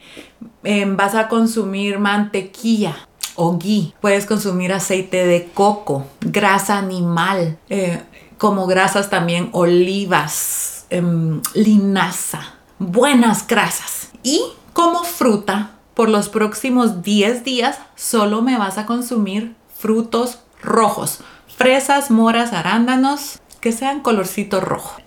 em, 0.66 0.98
vas 0.98 1.16
a 1.16 1.30
consumir 1.30 1.98
mantequilla, 1.98 3.08
o 3.36 3.58
ghee. 3.58 3.94
Puedes 4.02 4.26
consumir 4.26 4.74
aceite 4.74 5.26
de 5.26 5.46
coco, 5.54 6.06
grasa 6.20 6.78
animal, 6.78 7.58
eh, 7.70 8.02
como 8.38 8.68
grasas 8.68 9.10
también 9.10 9.48
olivas, 9.54 10.86
em, 10.90 11.42
linaza, 11.54 12.56
buenas 12.78 13.48
grasas. 13.48 14.10
Y 14.22 14.42
como 14.74 15.06
fruta, 15.06 15.72
por 15.94 16.10
los 16.10 16.28
próximos 16.28 17.04
10 17.04 17.46
días 17.46 17.80
solo 17.96 18.42
me 18.42 18.58
vas 18.58 18.78
a 18.78 18.86
consumir 18.86 19.56
frutos 19.78 20.40
rojos 20.62 21.22
fresas, 21.60 22.10
moras, 22.10 22.54
arándanos, 22.54 23.42
que 23.60 23.74
sean 23.74 24.00
colorcito 24.00 24.62
rojo. 24.62 25.02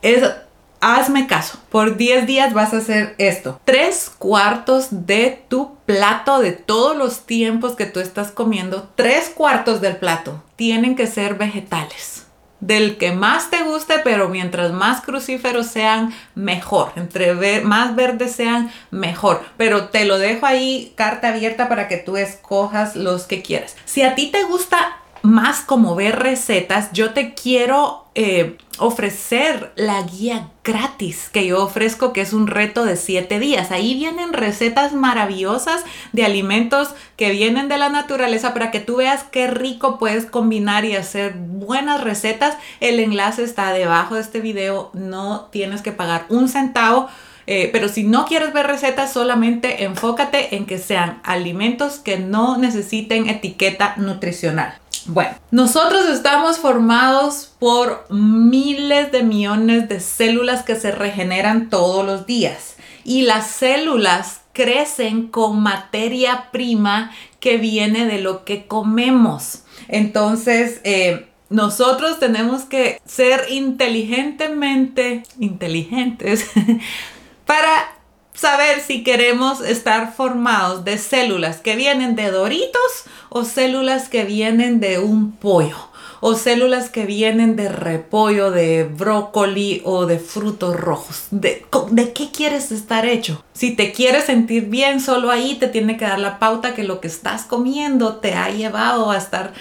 Hazme 0.80 1.26
caso, 1.26 1.58
por 1.70 1.96
10 1.96 2.26
días 2.26 2.52
vas 2.52 2.74
a 2.74 2.78
hacer 2.78 3.14
esto. 3.16 3.58
Tres 3.64 4.10
cuartos 4.18 5.06
de 5.06 5.44
tu 5.48 5.76
plato 5.86 6.40
de 6.40 6.52
todos 6.52 6.96
los 6.96 7.24
tiempos 7.24 7.74
que 7.74 7.86
tú 7.86 8.00
estás 8.00 8.32
comiendo, 8.32 8.90
tres 8.96 9.30
cuartos 9.30 9.80
del 9.80 9.96
plato 9.96 10.42
tienen 10.56 10.94
que 10.94 11.06
ser 11.06 11.36
vegetales. 11.36 12.26
Del 12.60 12.98
que 12.98 13.12
más 13.12 13.48
te 13.48 13.62
guste, 13.62 14.00
pero 14.04 14.28
mientras 14.28 14.72
más 14.72 15.00
crucíferos 15.00 15.68
sean, 15.68 16.12
mejor. 16.34 16.92
Entre 16.96 17.32
más 17.62 17.96
verdes 17.96 18.32
sean, 18.32 18.70
mejor. 18.90 19.42
Pero 19.56 19.88
te 19.88 20.04
lo 20.04 20.18
dejo 20.18 20.46
ahí, 20.46 20.92
carta 20.96 21.28
abierta, 21.28 21.68
para 21.68 21.88
que 21.88 21.96
tú 21.96 22.16
escojas 22.16 22.94
los 22.94 23.24
que 23.24 23.42
quieras. 23.42 23.74
Si 23.84 24.02
a 24.02 24.14
ti 24.14 24.30
te 24.30 24.44
gusta 24.44 25.01
más 25.22 25.60
como 25.60 25.94
ver 25.94 26.18
recetas, 26.18 26.90
yo 26.92 27.12
te 27.12 27.34
quiero 27.34 28.02
eh, 28.14 28.58
ofrecer 28.78 29.72
la 29.76 30.02
guía 30.02 30.50
gratis 30.64 31.30
que 31.32 31.46
yo 31.46 31.62
ofrezco, 31.62 32.12
que 32.12 32.20
es 32.20 32.32
un 32.32 32.46
reto 32.46 32.84
de 32.84 32.96
7 32.96 33.38
días. 33.38 33.70
Ahí 33.70 33.94
vienen 33.94 34.32
recetas 34.32 34.92
maravillosas 34.92 35.84
de 36.12 36.24
alimentos 36.24 36.90
que 37.16 37.30
vienen 37.30 37.68
de 37.68 37.78
la 37.78 37.88
naturaleza 37.88 38.52
para 38.52 38.70
que 38.70 38.80
tú 38.80 38.96
veas 38.96 39.24
qué 39.24 39.46
rico 39.46 39.98
puedes 39.98 40.26
combinar 40.26 40.84
y 40.84 40.96
hacer 40.96 41.34
buenas 41.36 42.02
recetas. 42.02 42.56
El 42.80 43.00
enlace 43.00 43.44
está 43.44 43.72
debajo 43.72 44.16
de 44.16 44.20
este 44.20 44.40
video, 44.40 44.90
no 44.92 45.48
tienes 45.52 45.82
que 45.82 45.92
pagar 45.92 46.26
un 46.28 46.48
centavo. 46.48 47.08
Eh, 47.46 47.70
pero 47.72 47.88
si 47.88 48.04
no 48.04 48.24
quieres 48.26 48.52
ver 48.52 48.66
recetas, 48.66 49.12
solamente 49.12 49.84
enfócate 49.84 50.54
en 50.54 50.66
que 50.66 50.78
sean 50.78 51.20
alimentos 51.24 51.98
que 51.98 52.18
no 52.18 52.56
necesiten 52.56 53.28
etiqueta 53.28 53.94
nutricional. 53.96 54.81
Bueno, 55.06 55.34
nosotros 55.50 56.08
estamos 56.08 56.58
formados 56.58 57.52
por 57.58 58.06
miles 58.10 59.10
de 59.10 59.22
millones 59.22 59.88
de 59.88 60.00
células 60.00 60.62
que 60.62 60.76
se 60.76 60.92
regeneran 60.92 61.70
todos 61.70 62.04
los 62.04 62.26
días 62.26 62.76
y 63.04 63.22
las 63.22 63.48
células 63.48 64.42
crecen 64.52 65.28
con 65.28 65.60
materia 65.60 66.50
prima 66.52 67.10
que 67.40 67.56
viene 67.56 68.06
de 68.06 68.20
lo 68.20 68.44
que 68.44 68.66
comemos. 68.66 69.64
Entonces, 69.88 70.80
eh, 70.84 71.26
nosotros 71.48 72.18
tenemos 72.18 72.62
que 72.62 73.00
ser 73.04 73.46
inteligentemente 73.50 75.22
inteligentes 75.38 76.50
para 77.46 77.92
saber 78.34 78.80
si 78.80 79.02
queremos 79.04 79.60
estar 79.60 80.14
formados 80.14 80.84
de 80.84 80.98
células 80.98 81.58
que 81.58 81.76
vienen 81.76 82.16
de 82.16 82.30
doritos 82.30 83.04
o 83.28 83.44
células 83.44 84.08
que 84.08 84.24
vienen 84.24 84.80
de 84.80 84.98
un 84.98 85.32
pollo 85.32 85.92
o 86.24 86.36
células 86.36 86.88
que 86.88 87.04
vienen 87.04 87.56
de 87.56 87.68
repollo, 87.68 88.52
de 88.52 88.84
brócoli 88.84 89.82
o 89.84 90.06
de 90.06 90.20
frutos 90.20 90.78
rojos. 90.78 91.24
¿De, 91.32 91.66
¿De, 91.90 92.12
qué 92.12 92.30
quieres 92.30 92.70
estar 92.70 93.06
hecho? 93.06 93.44
Si 93.54 93.74
te 93.74 93.90
quieres 93.90 94.26
sentir 94.26 94.66
bien, 94.66 95.00
solo 95.00 95.32
ahí 95.32 95.56
te 95.56 95.66
tiene 95.66 95.96
que 95.96 96.04
dar 96.04 96.20
la 96.20 96.38
pauta 96.38 96.76
que 96.76 96.84
lo 96.84 97.00
que 97.00 97.08
estás 97.08 97.42
comiendo 97.42 98.18
te 98.18 98.34
ha 98.34 98.50
llevado 98.50 99.10
a 99.10 99.16
estar 99.16 99.52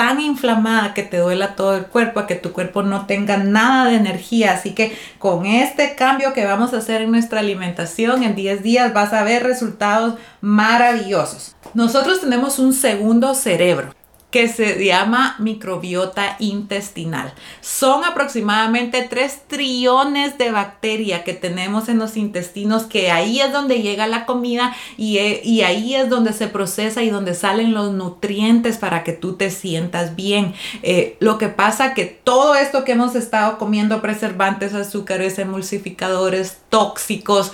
tan 0.00 0.18
inflamada 0.18 0.94
que 0.94 1.02
te 1.02 1.18
duela 1.18 1.56
todo 1.56 1.76
el 1.76 1.84
cuerpo, 1.84 2.20
a 2.20 2.26
que 2.26 2.34
tu 2.34 2.52
cuerpo 2.52 2.82
no 2.82 3.04
tenga 3.04 3.36
nada 3.36 3.90
de 3.90 3.96
energía. 3.96 4.52
Así 4.52 4.70
que 4.70 4.96
con 5.18 5.44
este 5.44 5.94
cambio 5.94 6.32
que 6.32 6.46
vamos 6.46 6.72
a 6.72 6.78
hacer 6.78 7.02
en 7.02 7.10
nuestra 7.10 7.40
alimentación, 7.40 8.22
en 8.22 8.34
10 8.34 8.62
días 8.62 8.94
vas 8.94 9.12
a 9.12 9.24
ver 9.24 9.42
resultados 9.42 10.14
maravillosos. 10.40 11.54
Nosotros 11.74 12.22
tenemos 12.22 12.58
un 12.58 12.72
segundo 12.72 13.34
cerebro 13.34 13.94
que 14.30 14.48
se 14.48 14.84
llama 14.84 15.34
microbiota 15.38 16.36
intestinal. 16.38 17.32
Son 17.60 18.04
aproximadamente 18.04 19.06
3 19.08 19.42
trillones 19.48 20.38
de 20.38 20.52
bacterias 20.52 21.22
que 21.22 21.34
tenemos 21.34 21.88
en 21.88 21.98
los 21.98 22.16
intestinos, 22.16 22.84
que 22.84 23.10
ahí 23.10 23.40
es 23.40 23.52
donde 23.52 23.82
llega 23.82 24.06
la 24.06 24.26
comida 24.26 24.74
y, 24.96 25.18
eh, 25.18 25.40
y, 25.42 25.62
ahí 25.62 25.94
es 25.96 26.08
donde 26.08 26.32
se 26.32 26.46
procesa 26.46 27.02
y 27.02 27.10
donde 27.10 27.34
salen 27.34 27.74
los 27.74 27.92
nutrientes 27.92 28.78
para 28.78 29.02
que 29.02 29.12
tú 29.12 29.34
te 29.34 29.50
sientas 29.50 30.14
bien. 30.14 30.54
Eh, 30.82 31.16
lo 31.18 31.38
que 31.38 31.48
pasa 31.48 31.94
que 31.94 32.04
todo 32.04 32.54
esto 32.54 32.84
que 32.84 32.92
hemos 32.92 33.16
estado 33.16 33.58
comiendo, 33.58 34.00
preservantes, 34.00 34.74
azúcares, 34.74 35.38
emulsificadores, 35.38 36.58
tóxicos, 36.68 37.52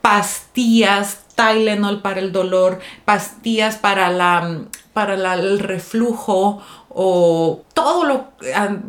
pastillas, 0.00 1.23
Tylenol 1.34 2.02
para 2.02 2.20
el 2.20 2.32
dolor, 2.32 2.80
pastillas 3.04 3.76
para 3.76 4.10
la 4.10 4.66
para 4.94 5.14
el 5.34 5.58
reflujo 5.58 6.62
o 6.88 7.64
todo 7.74 8.04
lo 8.04 8.28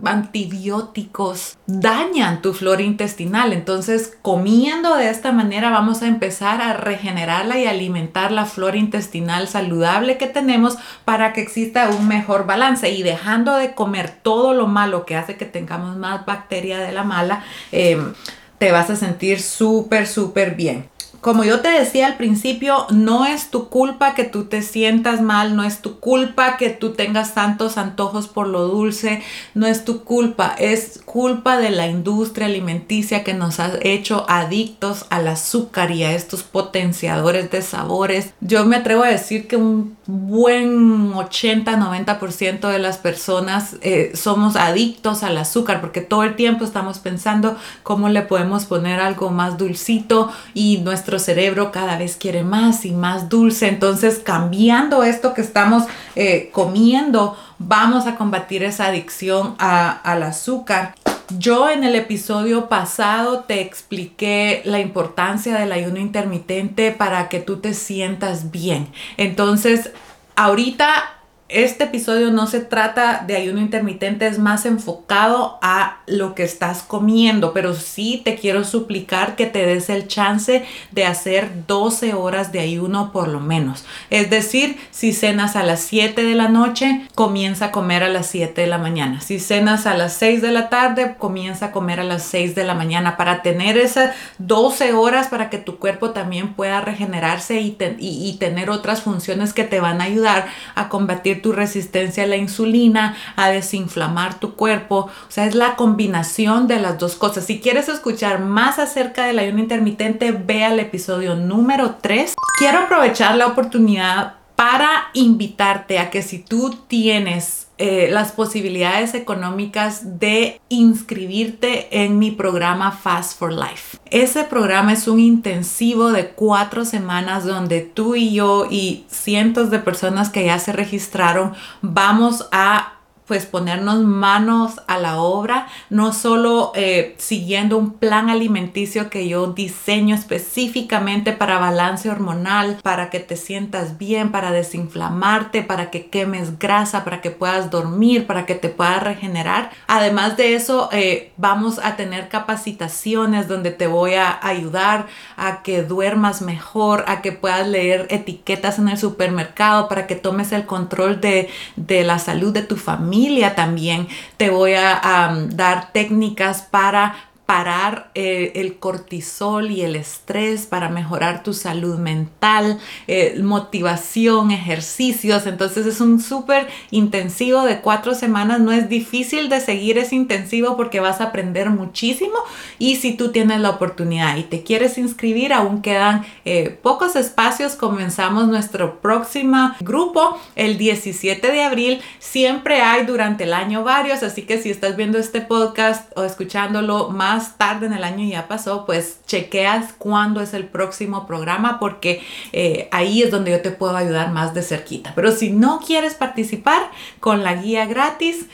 antibióticos 0.04 1.58
dañan 1.66 2.44
tu 2.44 2.54
flora 2.54 2.84
intestinal. 2.84 3.52
Entonces, 3.52 4.16
comiendo 4.22 4.96
de 4.96 5.10
esta 5.10 5.32
manera 5.32 5.72
vamos 5.72 6.04
a 6.04 6.08
empezar 6.08 6.62
a 6.62 6.74
regenerarla 6.74 7.60
y 7.60 7.66
alimentar 7.66 8.32
la 8.32 8.46
flora 8.46 8.78
intestinal 8.78 9.48
saludable 9.48 10.18
que 10.20 10.28
tenemos 10.28 10.78
para 11.04 11.34
que 11.34 11.42
exista 11.42 11.90
un 11.90 12.08
mejor 12.08 12.46
balance 12.46 12.88
y 12.92 13.02
dejando 13.02 13.56
de 13.56 13.74
comer 13.74 14.12
todo 14.22 14.54
lo 14.54 14.68
malo 14.68 15.08
que 15.08 15.16
hace 15.16 15.36
que 15.36 15.46
tengamos 15.46 15.98
más 15.98 16.24
bacteria 16.28 16.78
de 16.78 16.92
la 16.92 17.04
mala, 17.04 17.44
em, 17.72 18.14
te 18.60 18.72
vas 18.72 18.92
a 18.92 18.96
sentir 18.96 19.42
súper, 19.42 20.06
súper 20.06 20.54
bien 20.54 20.95
como 21.26 21.44
yo 21.44 21.62
te 21.62 21.70
decía 21.70 22.06
al 22.06 22.18
principio, 22.18 22.86
no 22.92 23.26
es 23.26 23.50
tu 23.50 23.70
culpa 23.70 24.14
que 24.14 24.26
tú 24.26 24.44
te 24.44 24.62
sientas 24.62 25.22
mal, 25.22 25.56
no 25.56 25.64
es 25.64 25.82
tu 25.82 26.00
culpa 26.00 26.56
que 26.56 26.70
tú 26.70 26.92
tengas 26.92 27.34
tantos 27.34 27.80
antojos 27.80 28.28
por 28.28 28.46
lo 28.46 28.68
dulce, 28.68 29.24
no 29.56 29.66
es 29.66 29.86
tu 29.86 30.04
culpa, 30.04 30.54
es 30.60 31.02
culpa 31.04 31.58
de 31.58 31.72
la 31.72 31.88
industria 31.88 32.46
alimenticia 32.46 33.24
que 33.24 33.34
nos 33.34 33.60
ha 33.60 33.72
hecho 33.82 34.28
adictos 34.30 35.08
al 35.10 35.28
azúcar 35.28 35.90
y 35.90 36.04
a 36.04 36.14
estos 36.14 36.44
potenciadores 36.44 37.50
de 37.50 37.64
sabores. 37.64 38.36
Yo 38.40 38.64
me 38.66 38.76
atrevo 38.76 39.02
a 39.02 39.08
decir 39.08 39.48
que 39.48 39.58
un 39.58 39.98
buen 40.06 41.12
80-90% 41.12 42.70
de 42.70 42.78
las 42.78 43.00
personas 43.00 43.78
eh, 43.82 44.12
somos 44.14 44.56
adictos 44.56 45.24
al 45.24 45.40
azúcar 45.40 45.82
porque 45.82 46.02
todo 46.02 46.22
el 46.22 46.36
tiempo 46.36 46.64
estamos 46.64 47.00
pensando 47.00 47.58
cómo 47.82 48.10
le 48.10 48.22
podemos 48.22 48.66
poner 48.66 49.00
algo 49.00 49.32
más 49.32 49.58
dulcito 49.58 50.32
y 50.54 50.78
nuestro 50.84 51.15
cerebro 51.20 51.72
cada 51.72 51.98
vez 51.98 52.16
quiere 52.16 52.44
más 52.44 52.86
y 52.86 52.92
más 52.92 53.30
dulce. 53.30 53.68
Entonces, 53.68 54.20
cambiando 54.20 55.04
esto 55.04 55.34
que 55.34 55.42
estamos 55.42 55.84
eh, 56.16 56.50
comiendo, 56.52 57.38
vamos 57.60 58.08
a 58.08 58.16
combatir 58.16 58.64
esa 58.64 58.88
adicción 58.88 59.56
al 59.58 60.24
azúcar. 60.24 60.96
Yo 61.40 61.70
en 61.70 61.84
el 61.84 61.96
episodio 61.96 62.70
pasado 62.70 63.46
te 63.48 63.62
expliqué 63.62 64.62
la 64.66 64.80
importancia 64.80 65.58
del 65.58 65.72
ayuno 65.72 66.00
intermitente 66.00 66.92
para 66.92 67.30
que 67.30 67.40
tú 67.40 67.58
te 67.58 67.74
sientas 67.74 68.52
bien. 68.52 68.88
Entonces, 69.18 69.90
ahorita 70.36 71.15
este 71.56 71.86
episodio 71.86 72.32
no 72.32 72.48
se 72.48 72.60
trata 72.60 73.24
de 73.26 73.38
ayuno 73.38 73.62
intermitente, 73.62 74.28
es 74.28 74.40
más 74.40 74.66
enfocado 74.66 75.58
a 75.62 76.00
lo 76.06 76.36
que 76.36 76.44
estás 76.44 76.84
comiendo, 76.84 77.54
pero 77.54 77.74
sí 77.76 78.22
te 78.26 78.36
quiero 78.36 78.66
suplicar 78.66 79.38
que 79.38 79.46
te 79.46 79.66
des 79.66 79.90
el 79.90 80.10
chance 80.10 80.66
de 80.92 81.06
hacer 81.06 81.66
12 81.66 82.14
horas 82.14 82.52
de 82.52 82.60
ayuno 82.60 83.14
por 83.14 83.30
lo 83.30 83.40
menos. 83.40 83.86
Es 84.10 84.30
decir, 84.30 84.78
si 84.92 85.14
cenas 85.14 85.56
a 85.56 85.64
las 85.64 85.80
7 85.80 86.24
de 86.24 86.36
la 86.36 86.50
noche, 86.50 87.08
comienza 87.16 87.68
a 87.68 87.72
comer 87.72 88.04
a 88.04 88.10
las 88.10 88.28
7 88.28 88.60
de 88.60 88.68
la 88.68 88.78
mañana. 88.78 89.22
Si 89.22 89.40
cenas 89.40 89.88
a 89.88 89.96
las 89.96 90.12
6 90.16 90.42
de 90.42 90.52
la 90.52 90.68
tarde, 90.68 91.16
comienza 91.18 91.68
a 91.68 91.72
comer 91.72 92.02
a 92.02 92.04
las 92.04 92.24
6 92.24 92.54
de 92.56 92.66
la 92.66 92.74
mañana 92.74 93.16
para 93.16 93.42
tener 93.42 93.78
esas 93.78 94.14
12 94.40 94.92
horas 94.92 95.28
para 95.28 95.50
que 95.50 95.58
tu 95.58 95.78
cuerpo 95.78 96.10
también 96.10 96.54
pueda 96.54 96.82
regenerarse 96.82 97.62
y, 97.62 97.78
y 97.98 98.38
tener 98.42 98.70
otras 98.70 99.04
funciones 99.04 99.54
que 99.54 99.64
te 99.64 99.80
van 99.80 100.02
a 100.02 100.04
ayudar 100.06 100.48
a 100.76 100.90
combatir 100.90 101.45
tu 101.46 101.52
resistencia 101.52 102.24
a 102.24 102.26
la 102.26 102.38
insulina, 102.38 103.16
a 103.36 103.50
desinflamar 103.50 104.40
tu 104.40 104.56
cuerpo. 104.56 105.12
O 105.28 105.30
sea, 105.32 105.46
es 105.46 105.54
la 105.54 105.76
combinación 105.76 106.68
de 106.68 106.80
las 106.80 106.98
dos 106.98 107.14
cosas. 107.18 107.46
Si 107.46 107.60
quieres 107.60 107.88
escuchar 107.88 108.40
más 108.40 108.80
acerca 108.80 109.28
del 109.28 109.38
ayuno 109.38 109.60
intermitente, 109.60 110.32
ve 110.32 110.64
al 110.64 110.80
episodio 110.80 111.36
número 111.36 111.98
3. 112.02 112.34
Quiero 112.58 112.80
aprovechar 112.80 113.36
la 113.36 113.46
oportunidad 113.46 114.38
para 114.56 114.90
invitarte 115.14 116.00
a 116.00 116.10
que 116.10 116.24
si 116.24 116.40
tú 116.40 116.76
tienes 116.88 117.65
eh, 117.78 118.08
las 118.12 118.32
posibilidades 118.32 119.14
económicas 119.14 120.20
de 120.20 120.62
inscribirte 120.70 122.04
en 122.04 122.20
mi 122.20 122.32
programa 122.32 122.92
Fast 122.92 123.38
for 123.38 123.52
Life. 123.52 123.98
Ese 124.12 124.46
programa 124.46 124.94
es 124.94 125.08
un 125.08 125.20
intensivo 125.20 126.12
de 126.12 126.30
cuatro 126.30 126.86
semanas 126.86 127.46
donde 127.46 127.82
tú 127.82 128.16
y 128.16 128.34
yo 128.34 128.68
y 128.70 129.06
cientos 129.10 129.72
de 129.72 129.80
personas 129.80 130.30
que 130.30 130.46
ya 130.46 130.60
se 130.60 130.72
registraron 130.72 131.54
vamos 131.82 132.48
a 132.52 132.94
pues 133.28 133.46
ponernos 133.46 134.04
manos 134.04 134.82
a 134.88 135.00
la 135.00 135.18
obra, 135.18 135.68
no 135.90 136.14
solo 136.14 136.72
eh, 136.76 137.16
siguiendo 137.18 137.78
un 137.78 137.94
plan 137.94 138.30
alimenticio 138.30 139.10
que 139.10 139.28
yo 139.28 139.48
diseño 139.48 140.14
específicamente 140.14 141.34
para 141.34 141.58
balance 141.58 142.10
hormonal, 142.10 142.78
para 142.84 143.10
que 143.10 143.20
te 143.20 143.36
sientas 143.36 143.98
bien, 143.98 144.32
para 144.32 144.52
desinflamarte, 144.52 145.64
para 145.64 145.90
que 145.90 146.08
quemes 146.08 146.60
grasa, 146.60 147.04
para 147.04 147.22
que 147.22 147.32
puedas 147.32 147.72
dormir, 147.72 148.28
para 148.28 148.46
que 148.46 148.56
te 148.56 148.70
puedas 148.70 149.02
regenerar. 149.02 149.72
Además 149.88 150.38
de 150.38 150.54
eso, 150.54 150.90
eh, 150.92 151.32
vamos 151.38 151.80
a 151.84 151.96
tener 151.96 152.30
capacitaciones 152.30 153.48
donde 153.48 153.72
te 153.72 153.88
voy 153.88 154.14
a 154.14 154.40
ayudar 154.42 155.08
a 155.36 155.64
que 155.64 155.82
duermas 155.82 156.44
mejor, 156.44 157.06
a 157.08 157.22
que 157.22 157.32
puedas 157.32 157.68
leer 157.68 158.06
etiquetas 158.12 158.78
en 158.78 158.90
el 158.90 159.00
supermercado, 159.00 159.88
para 159.88 160.06
que 160.06 160.16
tomes 160.16 160.52
el 160.52 160.66
control 160.68 161.22
de, 161.22 161.50
de 161.76 162.04
la 162.04 162.20
salud 162.20 162.54
de 162.54 162.62
tu 162.62 162.76
familia 162.76 163.15
también. 163.56 164.08
Te 164.38 164.50
voy 164.50 164.74
a 164.74 165.34
dar 165.50 165.92
técnicas 165.92 166.62
para 166.62 167.16
parar 167.46 168.10
eh, 168.16 168.54
el 168.56 168.78
cortisol 168.80 169.70
y 169.70 169.82
el 169.82 169.96
estrés 169.96 170.66
para 170.66 170.90
mejorar 170.90 171.44
tu 171.44 171.54
salud 171.54 172.00
mental, 172.00 172.80
eh, 173.08 173.40
motivación, 173.42 174.50
ejercicios. 174.50 175.46
Entonces 175.46 175.86
es 175.86 176.02
un 176.02 176.20
súper 176.20 176.68
intensivo 176.90 177.62
de 177.64 177.82
cuatro 177.82 178.16
semanas. 178.16 178.60
No 178.60 178.72
es 178.72 178.90
difícil 178.90 179.50
de 179.50 179.62
seguir 179.62 180.00
ese 180.00 180.16
intensivo 180.16 180.76
porque 180.76 181.00
vas 181.00 181.22
a 181.22 181.26
aprender 181.26 181.70
muchísimo. 181.70 182.36
Y 182.80 182.96
si 182.96 183.14
tú 183.14 183.32
tienes 183.32 183.60
la 183.60 183.70
oportunidad 183.70 184.38
y 184.38 184.44
te 184.44 184.64
quieres 184.64 184.98
inscribir, 184.98 185.54
aún 185.54 185.84
quedan 185.84 186.26
eh, 186.46 186.80
pocos 186.82 187.16
espacios. 187.16 187.76
Comenzamos 187.76 188.48
nuestro 188.48 189.02
próximo 189.02 189.72
grupo 189.82 190.40
el 190.56 190.80
17 190.80 191.52
de 191.52 191.64
abril. 191.64 192.02
Siempre 192.18 192.82
hay 192.82 193.06
durante 193.06 193.44
el 193.44 193.54
año 193.54 193.84
varios, 193.84 194.24
así 194.24 194.42
que 194.42 194.60
si 194.60 194.72
estás 194.72 194.96
viendo 194.96 195.20
este 195.20 195.42
podcast 195.42 196.12
o 196.18 196.24
escuchándolo 196.24 197.10
más, 197.10 197.35
tarde 197.58 197.86
en 197.86 197.94
el 197.94 198.04
año 198.04 198.28
ya 198.28 198.48
pasó, 198.48 198.86
pues 198.86 199.20
chequeas 199.26 199.94
cuándo 199.98 200.42
es 200.42 200.54
el 200.54 200.68
próximo 200.68 201.28
programa 201.28 201.80
porque 201.80 202.24
eh, 202.52 202.90
ahí 202.92 203.24
es 203.24 203.32
donde 203.32 203.52
yo 203.52 203.62
te 203.62 203.72
puedo 203.72 203.96
ayudar 203.96 204.32
más 204.32 204.54
de 204.54 204.62
cerquita. 204.62 205.14
Pero 205.16 205.32
si 205.32 205.52
no 205.52 205.80
quieres 205.80 206.16
participar 206.16 206.92
con 207.20 207.44
la 207.44 207.56
guía 207.56 207.86
gratis, 207.86 208.48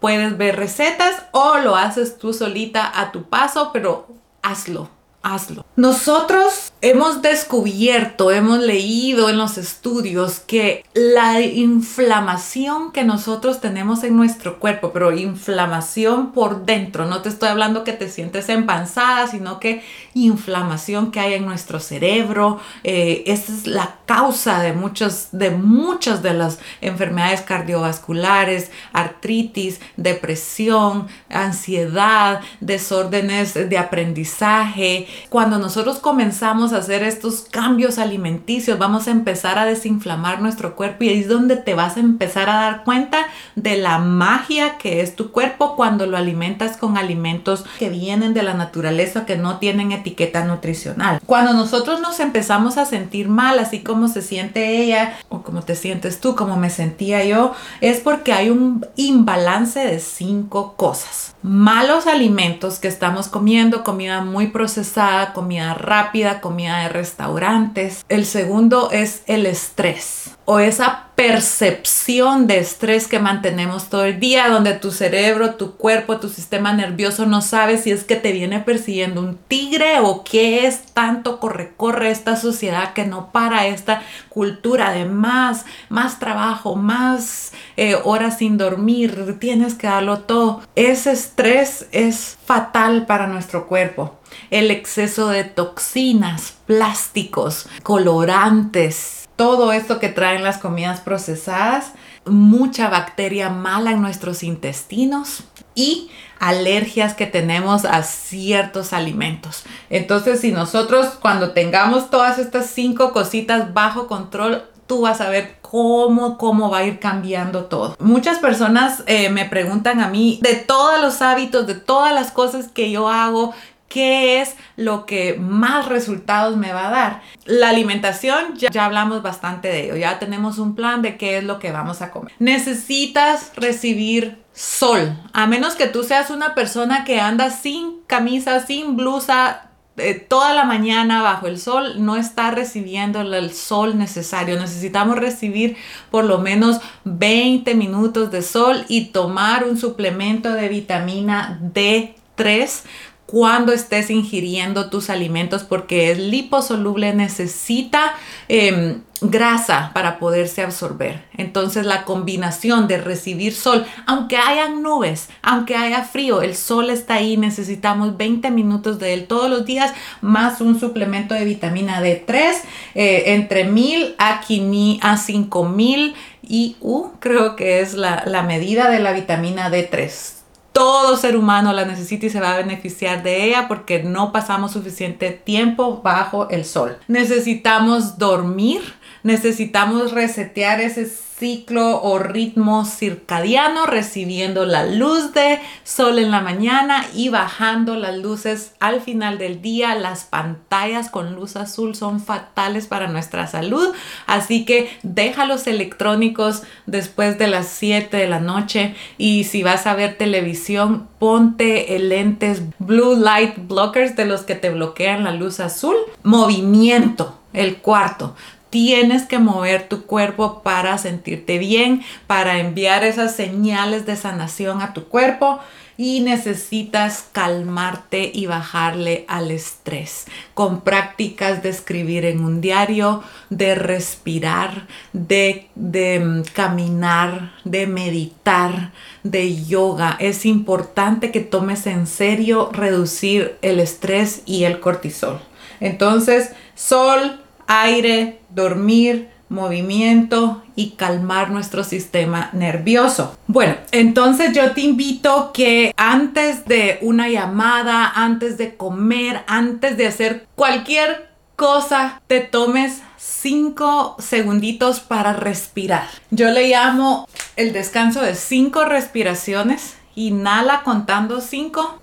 puedes 0.00 0.36
ver 0.36 0.56
recetas 0.56 1.24
o 1.32 1.58
lo 1.58 1.76
haces 1.76 2.18
tú 2.18 2.32
solita 2.32 3.00
a 3.00 3.12
tu 3.12 3.24
paso, 3.24 3.70
pero 3.72 4.08
hazlo 4.42 4.95
hazlo. 5.34 5.64
Nosotros 5.76 6.72
hemos 6.80 7.22
descubierto, 7.22 8.30
hemos 8.30 8.60
leído 8.60 9.28
en 9.28 9.38
los 9.38 9.58
estudios 9.58 10.40
que 10.40 10.84
la 10.94 11.40
inflamación 11.40 12.92
que 12.92 13.04
nosotros 13.04 13.60
tenemos 13.60 14.04
en 14.04 14.16
nuestro 14.16 14.58
cuerpo, 14.58 14.92
pero 14.92 15.12
inflamación 15.12 16.32
por 16.32 16.64
dentro, 16.64 17.06
no 17.06 17.22
te 17.22 17.28
estoy 17.28 17.48
hablando 17.48 17.84
que 17.84 17.92
te 17.92 18.08
sientes 18.08 18.48
empanzada, 18.48 19.26
sino 19.26 19.60
que 19.60 19.82
inflamación 20.16 21.10
que 21.10 21.20
hay 21.20 21.34
en 21.34 21.44
nuestro 21.44 21.78
cerebro, 21.78 22.58
eh, 22.84 23.22
esa 23.26 23.52
es 23.52 23.66
la 23.66 23.96
causa 24.06 24.60
de, 24.60 24.72
muchos, 24.72 25.28
de 25.32 25.50
muchas 25.50 26.22
de 26.22 26.32
las 26.32 26.58
enfermedades 26.80 27.42
cardiovasculares, 27.42 28.70
artritis, 28.92 29.80
depresión, 29.96 31.08
ansiedad, 31.28 32.40
desórdenes 32.60 33.54
de 33.54 33.78
aprendizaje, 33.78 35.06
cuando 35.28 35.58
nosotros 35.58 35.98
comenzamos 35.98 36.72
a 36.72 36.78
hacer 36.78 37.02
estos 37.02 37.42
cambios 37.50 37.98
alimenticios, 37.98 38.78
vamos 38.78 39.08
a 39.08 39.10
empezar 39.10 39.58
a 39.58 39.66
desinflamar 39.66 40.40
nuestro 40.40 40.76
cuerpo 40.76 41.04
y 41.04 41.10
es 41.10 41.28
donde 41.28 41.56
te 41.56 41.74
vas 41.74 41.96
a 41.96 42.00
empezar 42.00 42.48
a 42.48 42.54
dar 42.54 42.84
cuenta 42.84 43.26
de 43.54 43.76
la 43.76 43.98
magia 43.98 44.78
que 44.78 45.02
es 45.02 45.14
tu 45.14 45.30
cuerpo 45.30 45.76
cuando 45.76 46.06
lo 46.06 46.16
alimentas 46.16 46.76
con 46.78 46.96
alimentos 46.96 47.64
que 47.78 47.90
vienen 47.90 48.32
de 48.32 48.42
la 48.42 48.54
naturaleza, 48.54 49.26
que 49.26 49.36
no 49.36 49.58
tienen 49.58 49.92
etiqueta 50.06 50.44
nutricional. 50.44 51.20
Cuando 51.26 51.52
nosotros 51.52 52.00
nos 52.00 52.20
empezamos 52.20 52.78
a 52.78 52.86
sentir 52.86 53.28
mal, 53.28 53.58
así 53.58 53.80
como 53.80 54.06
se 54.06 54.22
siente 54.22 54.80
ella 54.80 55.18
o 55.28 55.42
como 55.42 55.62
te 55.62 55.74
sientes 55.74 56.20
tú, 56.20 56.36
como 56.36 56.56
me 56.56 56.70
sentía 56.70 57.24
yo, 57.24 57.54
es 57.80 57.98
porque 57.98 58.32
hay 58.32 58.50
un 58.50 58.86
imbalance 58.94 59.80
de 59.80 59.98
cinco 59.98 60.74
cosas. 60.76 61.34
Malos 61.42 62.06
alimentos 62.06 62.78
que 62.78 62.88
estamos 62.88 63.28
comiendo, 63.28 63.82
comida 63.82 64.20
muy 64.22 64.48
procesada, 64.48 65.32
comida 65.32 65.74
rápida, 65.74 66.40
comida 66.40 66.78
de 66.78 66.88
restaurantes. 66.88 68.04
El 68.08 68.26
segundo 68.26 68.90
es 68.92 69.22
el 69.26 69.46
estrés 69.46 70.35
o 70.46 70.60
esa 70.60 71.08
percepción 71.16 72.46
de 72.46 72.58
estrés 72.58 73.08
que 73.08 73.18
mantenemos 73.18 73.88
todo 73.88 74.04
el 74.04 74.20
día, 74.20 74.48
donde 74.48 74.74
tu 74.74 74.92
cerebro, 74.92 75.54
tu 75.54 75.76
cuerpo, 75.76 76.18
tu 76.18 76.28
sistema 76.28 76.72
nervioso 76.72 77.26
no 77.26 77.42
sabe 77.42 77.78
si 77.78 77.90
es 77.90 78.04
que 78.04 78.16
te 78.16 78.32
viene 78.32 78.60
persiguiendo 78.60 79.20
un 79.22 79.36
tigre 79.36 79.98
o 80.00 80.24
qué 80.24 80.66
es 80.66 80.86
tanto 80.92 81.40
corre 81.40 81.72
corre 81.76 82.10
esta 82.10 82.36
sociedad 82.36 82.92
que 82.92 83.06
no 83.06 83.32
para 83.32 83.66
esta 83.66 84.02
cultura 84.28 84.92
de 84.92 85.04
más, 85.04 85.64
más 85.88 86.18
trabajo, 86.18 86.76
más 86.76 87.52
eh, 87.76 87.96
horas 88.04 88.38
sin 88.38 88.56
dormir, 88.56 89.38
tienes 89.40 89.74
que 89.74 89.88
darlo 89.88 90.20
todo. 90.20 90.62
Ese 90.76 91.12
estrés 91.12 91.86
es 91.92 92.38
fatal 92.44 93.06
para 93.06 93.26
nuestro 93.26 93.66
cuerpo. 93.66 94.16
El 94.50 94.70
exceso 94.70 95.28
de 95.28 95.44
toxinas, 95.44 96.54
plásticos, 96.66 97.68
colorantes, 97.82 99.25
todo 99.36 99.72
esto 99.72 99.98
que 99.98 100.08
traen 100.08 100.42
las 100.42 100.58
comidas 100.58 101.00
procesadas, 101.00 101.92
mucha 102.24 102.88
bacteria 102.88 103.50
mala 103.50 103.92
en 103.92 104.02
nuestros 104.02 104.42
intestinos 104.42 105.44
y 105.74 106.10
alergias 106.40 107.14
que 107.14 107.26
tenemos 107.26 107.84
a 107.84 108.02
ciertos 108.02 108.92
alimentos. 108.92 109.64
Entonces, 109.90 110.40
si 110.40 110.52
nosotros 110.52 111.18
cuando 111.20 111.52
tengamos 111.52 112.10
todas 112.10 112.38
estas 112.38 112.66
cinco 112.66 113.12
cositas 113.12 113.72
bajo 113.72 114.06
control, 114.06 114.64
tú 114.86 115.02
vas 115.02 115.20
a 115.20 115.28
ver 115.28 115.56
cómo, 115.60 116.38
cómo 116.38 116.70
va 116.70 116.78
a 116.78 116.84
ir 116.84 116.98
cambiando 116.98 117.64
todo. 117.64 117.96
Muchas 117.98 118.38
personas 118.38 119.02
eh, 119.06 119.30
me 119.30 119.44
preguntan 119.44 120.00
a 120.00 120.08
mí 120.08 120.38
de 120.42 120.54
todos 120.54 121.00
los 121.00 121.22
hábitos, 121.22 121.66
de 121.66 121.74
todas 121.74 122.14
las 122.14 122.30
cosas 122.30 122.68
que 122.68 122.90
yo 122.90 123.08
hago, 123.08 123.52
qué 123.88 124.40
es 124.40 124.56
lo 124.76 125.06
que 125.06 125.34
más 125.34 125.86
resultados 125.86 126.56
me 126.56 126.72
va 126.72 126.88
a 126.88 126.90
dar. 126.90 127.22
La 127.44 127.68
alimentación, 127.68 128.56
ya, 128.56 128.84
hablamos 128.84 129.22
bastante 129.22 129.68
de 129.68 129.84
ello, 129.84 129.96
ya 129.96 130.18
tenemos 130.18 130.58
un 130.58 130.74
plan 130.74 131.02
de 131.02 131.16
qué 131.16 131.38
es 131.38 131.44
lo 131.44 131.58
que 131.58 131.72
vamos 131.72 132.02
a 132.02 132.10
comer. 132.10 132.32
Necesitas 132.38 133.52
recibir 133.56 134.38
sol, 134.52 135.16
a 135.32 135.46
menos 135.46 135.74
que 135.74 135.86
tú 135.86 136.02
seas 136.02 136.30
una 136.30 136.54
persona 136.54 137.04
que 137.04 137.20
anda 137.20 137.50
sin 137.50 138.00
camisa, 138.06 138.64
sin 138.66 138.96
blusa. 138.96 139.62
Eh, 139.98 140.14
toda 140.14 140.52
la 140.52 140.64
mañana 140.64 141.22
bajo 141.22 141.46
el 141.46 141.58
sol 141.58 142.04
no 142.04 142.16
está 142.16 142.50
recibiendo 142.50 143.22
el 143.22 143.52
sol 143.54 143.96
necesario. 143.96 144.60
Necesitamos 144.60 145.16
recibir 145.16 145.76
por 146.10 146.26
lo 146.26 146.38
menos 146.38 146.80
20 147.04 147.74
minutos 147.74 148.30
de 148.30 148.42
sol 148.42 148.84
y 148.88 149.06
tomar 149.06 149.64
un 149.64 149.78
suplemento 149.78 150.52
de 150.52 150.68
vitamina 150.68 151.58
D3 151.62 152.82
cuando 153.26 153.72
estés 153.72 154.10
ingiriendo 154.10 154.88
tus 154.88 155.10
alimentos 155.10 155.64
porque 155.64 156.12
es 156.12 156.18
liposoluble, 156.18 157.12
necesita 157.12 158.14
em, 158.48 159.00
grasa 159.20 159.90
para 159.94 160.20
poderse 160.20 160.62
absorber. 160.62 161.24
Entonces 161.36 161.86
la 161.86 162.04
combinación 162.04 162.86
de 162.86 162.98
recibir 162.98 163.52
sol, 163.52 163.84
aunque 164.06 164.36
hayan 164.36 164.80
nubes, 164.80 165.28
aunque 165.42 165.74
haya 165.74 166.04
frío, 166.04 166.40
el 166.40 166.54
sol 166.54 166.88
está 166.88 167.14
ahí, 167.14 167.36
necesitamos 167.36 168.16
20 168.16 168.50
minutos 168.52 169.00
de 169.00 169.14
él 169.14 169.26
todos 169.26 169.50
los 169.50 169.66
días, 169.66 169.92
más 170.20 170.60
un 170.60 170.78
suplemento 170.78 171.34
de 171.34 171.44
vitamina 171.44 172.00
D3 172.00 172.52
eh, 172.94 173.24
entre 173.26 173.64
1000 173.64 174.14
a, 174.18 175.16
5000 175.16 176.14
IU, 176.48 177.10
creo 177.18 177.56
que 177.56 177.80
es 177.80 177.94
la 177.94 178.44
medida 178.46 178.88
de 178.88 179.00
la 179.00 179.12
vitamina 179.12 179.68
D3 179.68 180.35
todo 180.76 181.16
ser 181.16 181.38
humano 181.38 181.72
la 181.72 181.86
necesita 181.86 182.26
y 182.26 182.30
se 182.30 182.38
va 182.38 182.52
a 182.52 182.58
beneficiar 182.58 183.22
de 183.22 183.44
ella 183.44 183.66
porque 183.66 184.02
no 184.02 184.30
pasamos 184.30 184.72
suficiente 184.72 185.30
tiempo 185.30 186.02
bajo 186.02 186.50
el 186.50 186.66
sol. 186.66 186.98
Necesitamos 187.08 188.18
dormir, 188.18 188.82
necesitamos 189.26 190.12
resetear 190.12 190.80
ese 190.80 191.04
ciclo 191.04 192.00
o 192.00 192.20
ritmo 192.20 192.84
circadiano, 192.84 193.84
recibiendo 193.84 194.64
la 194.64 194.86
luz 194.86 195.34
de 195.34 195.58
sol 195.82 196.20
en 196.20 196.30
la 196.30 196.40
mañana 196.40 197.04
y 197.12 197.28
bajando 197.28 197.96
las 197.96 198.16
luces 198.16 198.72
al 198.78 199.00
final 199.00 199.36
del 199.36 199.60
día. 199.60 199.96
Las 199.96 200.24
pantallas 200.24 201.10
con 201.10 201.34
luz 201.34 201.56
azul 201.56 201.96
son 201.96 202.20
fatales 202.20 202.86
para 202.86 203.08
nuestra 203.08 203.48
salud, 203.48 203.92
así 204.28 204.64
que 204.64 204.88
deja 205.02 205.44
los 205.44 205.66
electrónicos 205.66 206.62
después 206.86 207.36
de 207.36 207.48
las 207.48 207.66
7 207.66 208.16
de 208.16 208.28
la 208.28 208.38
noche 208.38 208.94
y 209.18 209.42
si 209.42 209.64
vas 209.64 209.88
a 209.88 209.94
ver 209.94 210.16
televisión, 210.16 211.08
ponte 211.18 211.98
lentes 211.98 212.62
blue 212.78 213.16
light 213.16 213.54
blockers 213.66 214.14
de 214.14 214.24
los 214.24 214.42
que 214.42 214.54
te 214.54 214.70
bloquean 214.70 215.24
la 215.24 215.32
luz 215.32 215.58
azul. 215.58 215.96
Movimiento. 216.22 217.40
El 217.56 217.78
cuarto, 217.78 218.36
Tienes 218.70 219.24
que 219.24 219.38
mover 219.38 219.88
tu 219.88 220.06
cuerpo 220.06 220.62
para 220.62 220.98
sentirte 220.98 221.58
bien, 221.58 222.02
para 222.26 222.58
enviar 222.58 223.04
esas 223.04 223.34
señales 223.34 224.06
de 224.06 224.16
sanación 224.16 224.82
a 224.82 224.92
tu 224.92 225.08
cuerpo 225.08 225.60
y 225.96 226.20
necesitas 226.20 227.26
calmarte 227.32 228.30
y 228.32 228.46
bajarle 228.46 229.24
al 229.28 229.50
estrés 229.50 230.26
con 230.54 230.82
prácticas 230.82 231.62
de 231.62 231.70
escribir 231.70 232.24
en 232.24 232.44
un 232.44 232.60
diario, 232.60 233.22
de 233.50 233.74
respirar, 233.74 234.86
de, 235.12 235.68
de 235.74 236.20
mm, 236.20 236.42
caminar, 236.52 237.52
de 237.64 237.86
meditar, 237.86 238.92
de 239.22 239.64
yoga. 239.64 240.16
Es 240.20 240.44
importante 240.44 241.30
que 241.30 241.40
tomes 241.40 241.86
en 241.86 242.06
serio 242.06 242.70
reducir 242.72 243.56
el 243.62 243.80
estrés 243.80 244.42
y 244.44 244.64
el 244.64 244.80
cortisol. 244.80 245.40
Entonces, 245.80 246.50
sol, 246.74 247.40
aire, 247.66 248.40
dormir, 248.50 249.30
movimiento 249.48 250.62
y 250.74 250.90
calmar 250.90 251.50
nuestro 251.50 251.84
sistema 251.84 252.50
nervioso. 252.52 253.36
Bueno, 253.46 253.76
entonces 253.92 254.52
yo 254.52 254.72
te 254.72 254.80
invito 254.80 255.52
que 255.52 255.94
antes 255.96 256.64
de 256.64 256.98
una 257.02 257.28
llamada, 257.28 258.10
antes 258.14 258.58
de 258.58 258.76
comer, 258.76 259.44
antes 259.46 259.96
de 259.96 260.06
hacer 260.06 260.46
cualquier 260.54 261.28
cosa, 261.54 262.20
te 262.26 262.40
tomes 262.40 263.02
cinco 263.16 264.16
segunditos 264.18 265.00
para 265.00 265.32
respirar. 265.32 266.08
Yo 266.30 266.50
le 266.50 266.68
llamo 266.68 267.28
el 267.56 267.72
descanso 267.72 268.20
de 268.22 268.34
cinco 268.34 268.84
respiraciones. 268.84 269.96
Inhala 270.14 270.82
contando 270.82 271.40
cinco. 271.40 272.00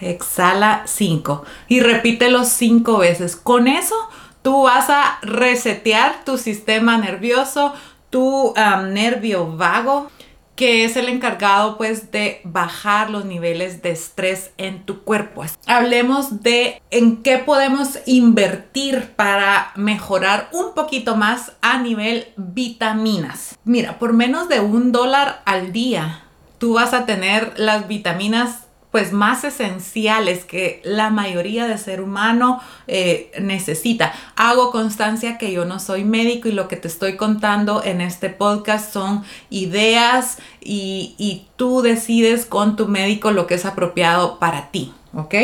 Exhala 0.00 0.82
cinco. 0.86 1.44
Y 1.68 1.80
repítelo 1.80 2.44
cinco 2.44 2.98
veces. 2.98 3.36
Con 3.36 3.68
eso 3.68 3.94
Tú 4.46 4.62
vas 4.62 4.90
a 4.90 5.18
resetear 5.22 6.24
tu 6.24 6.38
sistema 6.38 6.96
nervioso, 6.98 7.74
tu 8.10 8.54
nervio 8.90 9.56
vago, 9.56 10.08
que 10.54 10.84
es 10.84 10.96
el 10.96 11.08
encargado 11.08 11.76
pues 11.76 12.12
de 12.12 12.42
bajar 12.44 13.10
los 13.10 13.24
niveles 13.24 13.82
de 13.82 13.90
estrés 13.90 14.52
en 14.56 14.84
tu 14.84 15.02
cuerpo. 15.02 15.42
Hablemos 15.66 16.44
de 16.44 16.80
en 16.92 17.24
qué 17.24 17.38
podemos 17.38 17.98
invertir 18.06 19.14
para 19.16 19.72
mejorar 19.74 20.48
un 20.52 20.74
poquito 20.74 21.16
más 21.16 21.50
a 21.60 21.78
nivel 21.78 22.28
vitaminas. 22.36 23.58
Mira, 23.64 23.98
por 23.98 24.12
menos 24.12 24.48
de 24.48 24.60
un 24.60 24.92
dólar 24.92 25.42
al 25.44 25.72
día, 25.72 26.22
tú 26.58 26.74
vas 26.74 26.94
a 26.94 27.04
tener 27.04 27.54
las 27.56 27.88
vitaminas 27.88 28.65
pues 28.90 29.12
más 29.12 29.44
esenciales 29.44 30.44
que 30.44 30.80
la 30.84 31.10
mayoría 31.10 31.66
de 31.66 31.78
ser 31.78 32.00
humano 32.00 32.60
eh, 32.86 33.30
necesita. 33.40 34.12
Hago 34.36 34.70
constancia 34.70 35.38
que 35.38 35.52
yo 35.52 35.64
no 35.64 35.80
soy 35.80 36.04
médico 36.04 36.48
y 36.48 36.52
lo 36.52 36.68
que 36.68 36.76
te 36.76 36.88
estoy 36.88 37.16
contando 37.16 37.82
en 37.84 38.00
este 38.00 38.30
podcast 38.30 38.92
son 38.92 39.24
ideas 39.50 40.38
y, 40.60 41.14
y 41.18 41.46
tú 41.56 41.82
decides 41.82 42.46
con 42.46 42.76
tu 42.76 42.88
médico 42.88 43.30
lo 43.30 43.46
que 43.46 43.54
es 43.54 43.66
apropiado 43.66 44.38
para 44.38 44.70
ti, 44.70 44.92
¿ok? 45.14 45.34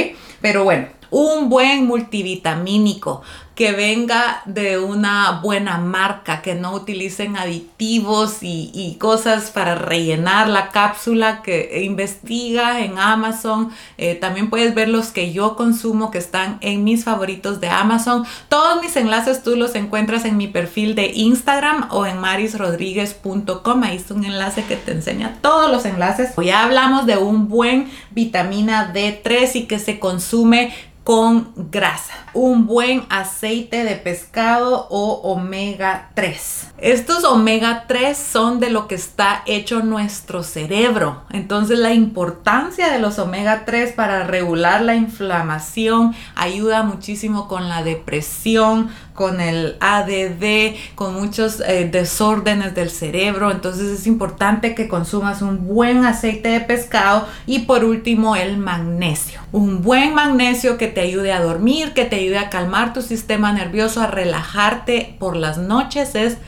Pero 0.41 0.65
bueno, 0.65 0.89
un 1.13 1.51
buen 1.51 1.87
multivitamínico 1.87 3.23
que 3.55 3.73
venga 3.73 4.43
de 4.47 4.79
una 4.79 5.41
buena 5.43 5.77
marca, 5.79 6.41
que 6.41 6.55
no 6.55 6.73
utilicen 6.73 7.37
aditivos 7.37 8.39
y, 8.41 8.97
cosas 8.99 9.51
para 9.51 9.75
rellenar 9.75 10.49
la 10.49 10.69
cápsula, 10.69 11.43
que 11.43 11.83
investiga 11.85 12.81
en 12.81 12.99
Amazon. 12.99 13.71
Eh, 13.99 14.15
también 14.15 14.49
puedes 14.49 14.75
ver 14.75 14.89
los 14.89 15.09
que 15.09 15.33
yo 15.33 15.57
consumo 15.57 16.11
que 16.11 16.19
están 16.19 16.59
en 16.61 16.85
mis 16.85 17.05
favoritos 17.05 17.61
de 17.61 17.69
Amazon. 17.69 18.25
Todos 18.49 18.81
mis 18.81 18.97
enlaces 18.97 19.43
tú 19.43 19.57
los 19.57 19.75
encuentras 19.75 20.25
en 20.25 20.37
mi 20.37 20.47
perfil 20.47 20.95
de 20.95 21.13
Instagram 21.15 21.89
o 21.91 22.07
en 22.07 22.19
marisrodríguez.com. 22.19 23.83
Ahí 23.83 23.97
es 23.97 24.11
un 24.11 24.25
enlace 24.25 24.65
que 24.65 24.77
te 24.77 24.93
enseña 24.93 25.39
todos 25.41 25.71
los 25.71 25.85
enlaces. 25.85 26.31
Ya 26.43 26.65
hablamos 26.65 27.07
de 27.07 27.17
un 27.17 27.49
buen 27.49 27.91
vitamina 28.11 28.93
D3 28.93 29.51
y 29.55 29.63
que 29.65 29.79
se 29.79 29.99
consume 29.99 30.73
con 31.05 31.53
grasa, 31.71 32.15
un 32.35 32.67
buen 32.67 33.05
aceite 33.11 33.85
de 33.85 33.97
pescado 33.97 34.87
o 34.91 35.21
omega 35.23 36.11
3. 36.15 36.69
Estos 36.79 37.25
omega 37.25 37.85
3 37.87 38.17
son 38.17 38.59
de 38.59 38.71
lo 38.71 38.89
que 38.89 38.95
está 38.95 39.43
hecho 39.47 39.83
nuestro 39.83 40.43
cerebro. 40.43 41.23
Entonces 41.31 41.79
la 41.79 41.95
importancia 41.95 42.91
de 42.91 42.99
los 42.99 43.19
omega 43.19 43.65
3 43.65 43.93
para 43.93 44.25
regular 44.25 44.81
la 44.83 44.97
inflamación 44.97 46.15
ayuda 46.35 46.83
muchísimo 46.83 47.49
con 47.49 47.69
la 47.69 47.83
depresión, 47.83 48.91
con 49.15 49.41
el 49.41 49.77
ADD, 49.81 50.75
con 50.95 51.15
muchos 51.15 51.61
eh, 51.61 51.89
desórdenes 51.91 52.75
del 52.75 52.91
cerebro. 52.91 53.51
Entonces 53.51 54.01
es 54.01 54.07
importante 54.07 54.75
que 54.75 54.89
consumas 54.89 55.43
un 55.43 55.69
buen 55.69 56.05
aceite 56.05 56.49
de 56.49 56.61
pescado 56.61 57.29
y 57.47 57.61
por 57.61 57.85
último 57.85 58.37
el 58.37 58.57
magnesio. 58.57 59.41
Un 59.53 59.83
buen 59.83 60.15
magnesio 60.15 60.79
que 60.79 60.89
te 60.89 61.03
ayude 61.03 61.33
a 61.33 61.43
dormir, 61.43 61.93
que 61.93 62.05
te 62.05 62.17
a 62.29 62.51
calmar 62.51 62.93
tu 62.93 63.03
sistema 63.03 63.53
nervioso, 63.53 64.01
a 64.01 64.07
relajarte 64.07 65.17
por 65.19 65.37
las 65.37 65.59
noches 65.59 66.15
es 66.15 66.39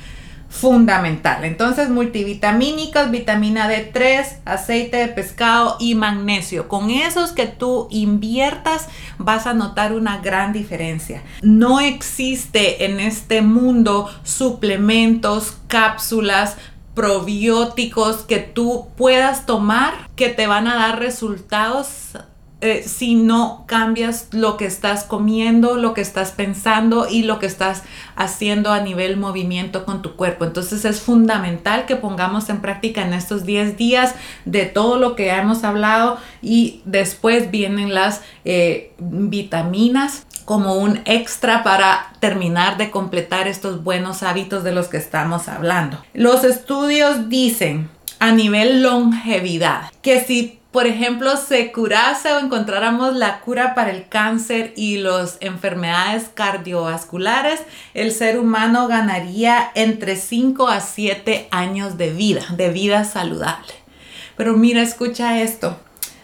fundamental. 0.49 1.45
Entonces, 1.45 1.91
multivitamínicos, 1.91 3.11
vitamina 3.11 3.69
D3, 3.69 4.39
aceite 4.45 4.99
de 4.99 5.09
pescado 5.09 5.77
y 5.81 5.97
magnesio. 5.97 6.69
Con 6.69 6.91
esos 6.91 7.33
que 7.33 7.47
tú 7.47 7.89
inviertas 7.91 8.87
vas 9.19 9.47
a 9.47 9.55
notar 9.55 9.93
una 9.93 10.19
gran 10.19 10.53
diferencia. 10.53 11.23
No 11.43 11.81
existe 11.81 12.85
en 12.85 13.01
este 13.01 13.43
mundo 13.43 14.09
suplementos, 14.23 15.57
cápsulas, 15.67 16.57
probióticos 16.95 18.19
que 18.19 18.39
tú 18.39 18.87
puedas 18.97 19.47
tomar 19.47 20.09
que 20.15 20.29
te 20.29 20.47
van 20.47 20.69
a 20.69 20.77
dar 20.77 21.01
resultados 21.01 22.13
eh, 22.65 22.83
si 22.83 23.15
no 23.15 23.65
cambias 23.67 24.29
lo 24.31 24.57
que 24.57 24.65
estás 24.65 25.05
comiendo, 25.05 25.77
lo 25.77 25.93
que 25.93 26.01
estás 26.01 26.33
pensando 26.33 27.07
y 27.07 27.25
lo 27.25 27.39
que 27.39 27.45
estás 27.45 27.83
haciendo 28.17 28.73
a 28.73 28.81
nivel 28.81 29.19
movimiento 29.19 29.85
con 29.85 30.01
tu 30.01 30.17
cuerpo. 30.17 30.47
Entonces 30.47 30.87
es 30.87 31.03
fundamental 31.03 31.85
que 31.85 31.97
pongamos 31.97 32.49
en 32.49 32.63
práctica 32.63 33.03
en 33.03 33.13
estos 33.13 33.45
10 33.45 33.77
días 33.77 34.15
de 34.47 34.65
todo 34.65 34.99
lo 34.99 35.15
que 35.15 35.29
hemos 35.29 35.63
hablado 35.63 36.17
y 36.41 36.81
después 36.87 37.51
vienen 37.51 37.93
las 37.93 38.23
eh, 38.47 38.95
vitaminas 38.99 40.27
como 40.47 40.77
un 40.77 41.01
extra 41.05 41.63
para 41.65 42.15
terminar 42.19 42.79
de 42.79 42.91
completar 42.91 43.47
estos 43.47 43.85
buenos 43.85 44.23
hábitos 44.23 44.65
de 44.65 44.73
los 44.73 44.89
que 44.89 44.97
estamos 44.97 45.49
hablando. 45.49 46.03
Los 46.15 46.45
estudios 46.45 47.29
dicen 47.29 47.91
a 48.21 48.33
nivel 48.33 48.83
longevidad 48.83 49.91
que 50.01 50.25
si 50.25 50.61
por 50.75 50.89
ejemplo, 50.89 51.37
se 51.37 51.71
curase 51.71 52.33
o 52.33 52.41
encontráramos 52.41 53.15
la 53.15 53.39
cura 53.39 53.77
para 53.77 53.93
el 53.93 54.09
cáncer 54.09 54.73
y 54.75 54.97
las 54.97 55.37
enfermedades 55.39 56.25
cardiovasculares, 56.35 57.61
el 57.95 58.11
ser 58.11 58.41
humano 58.41 58.89
ganaría 58.89 59.71
entre 59.77 60.17
5 60.17 60.67
a 60.67 60.81
7 60.81 61.47
años 61.53 61.97
de 61.97 62.11
vida, 62.11 62.45
de 62.57 62.71
vida 62.71 63.05
saludable. 63.05 63.73
Pero 64.37 64.55
mira, 64.55 64.83
escucha 64.83 65.41
esto. 65.41 65.79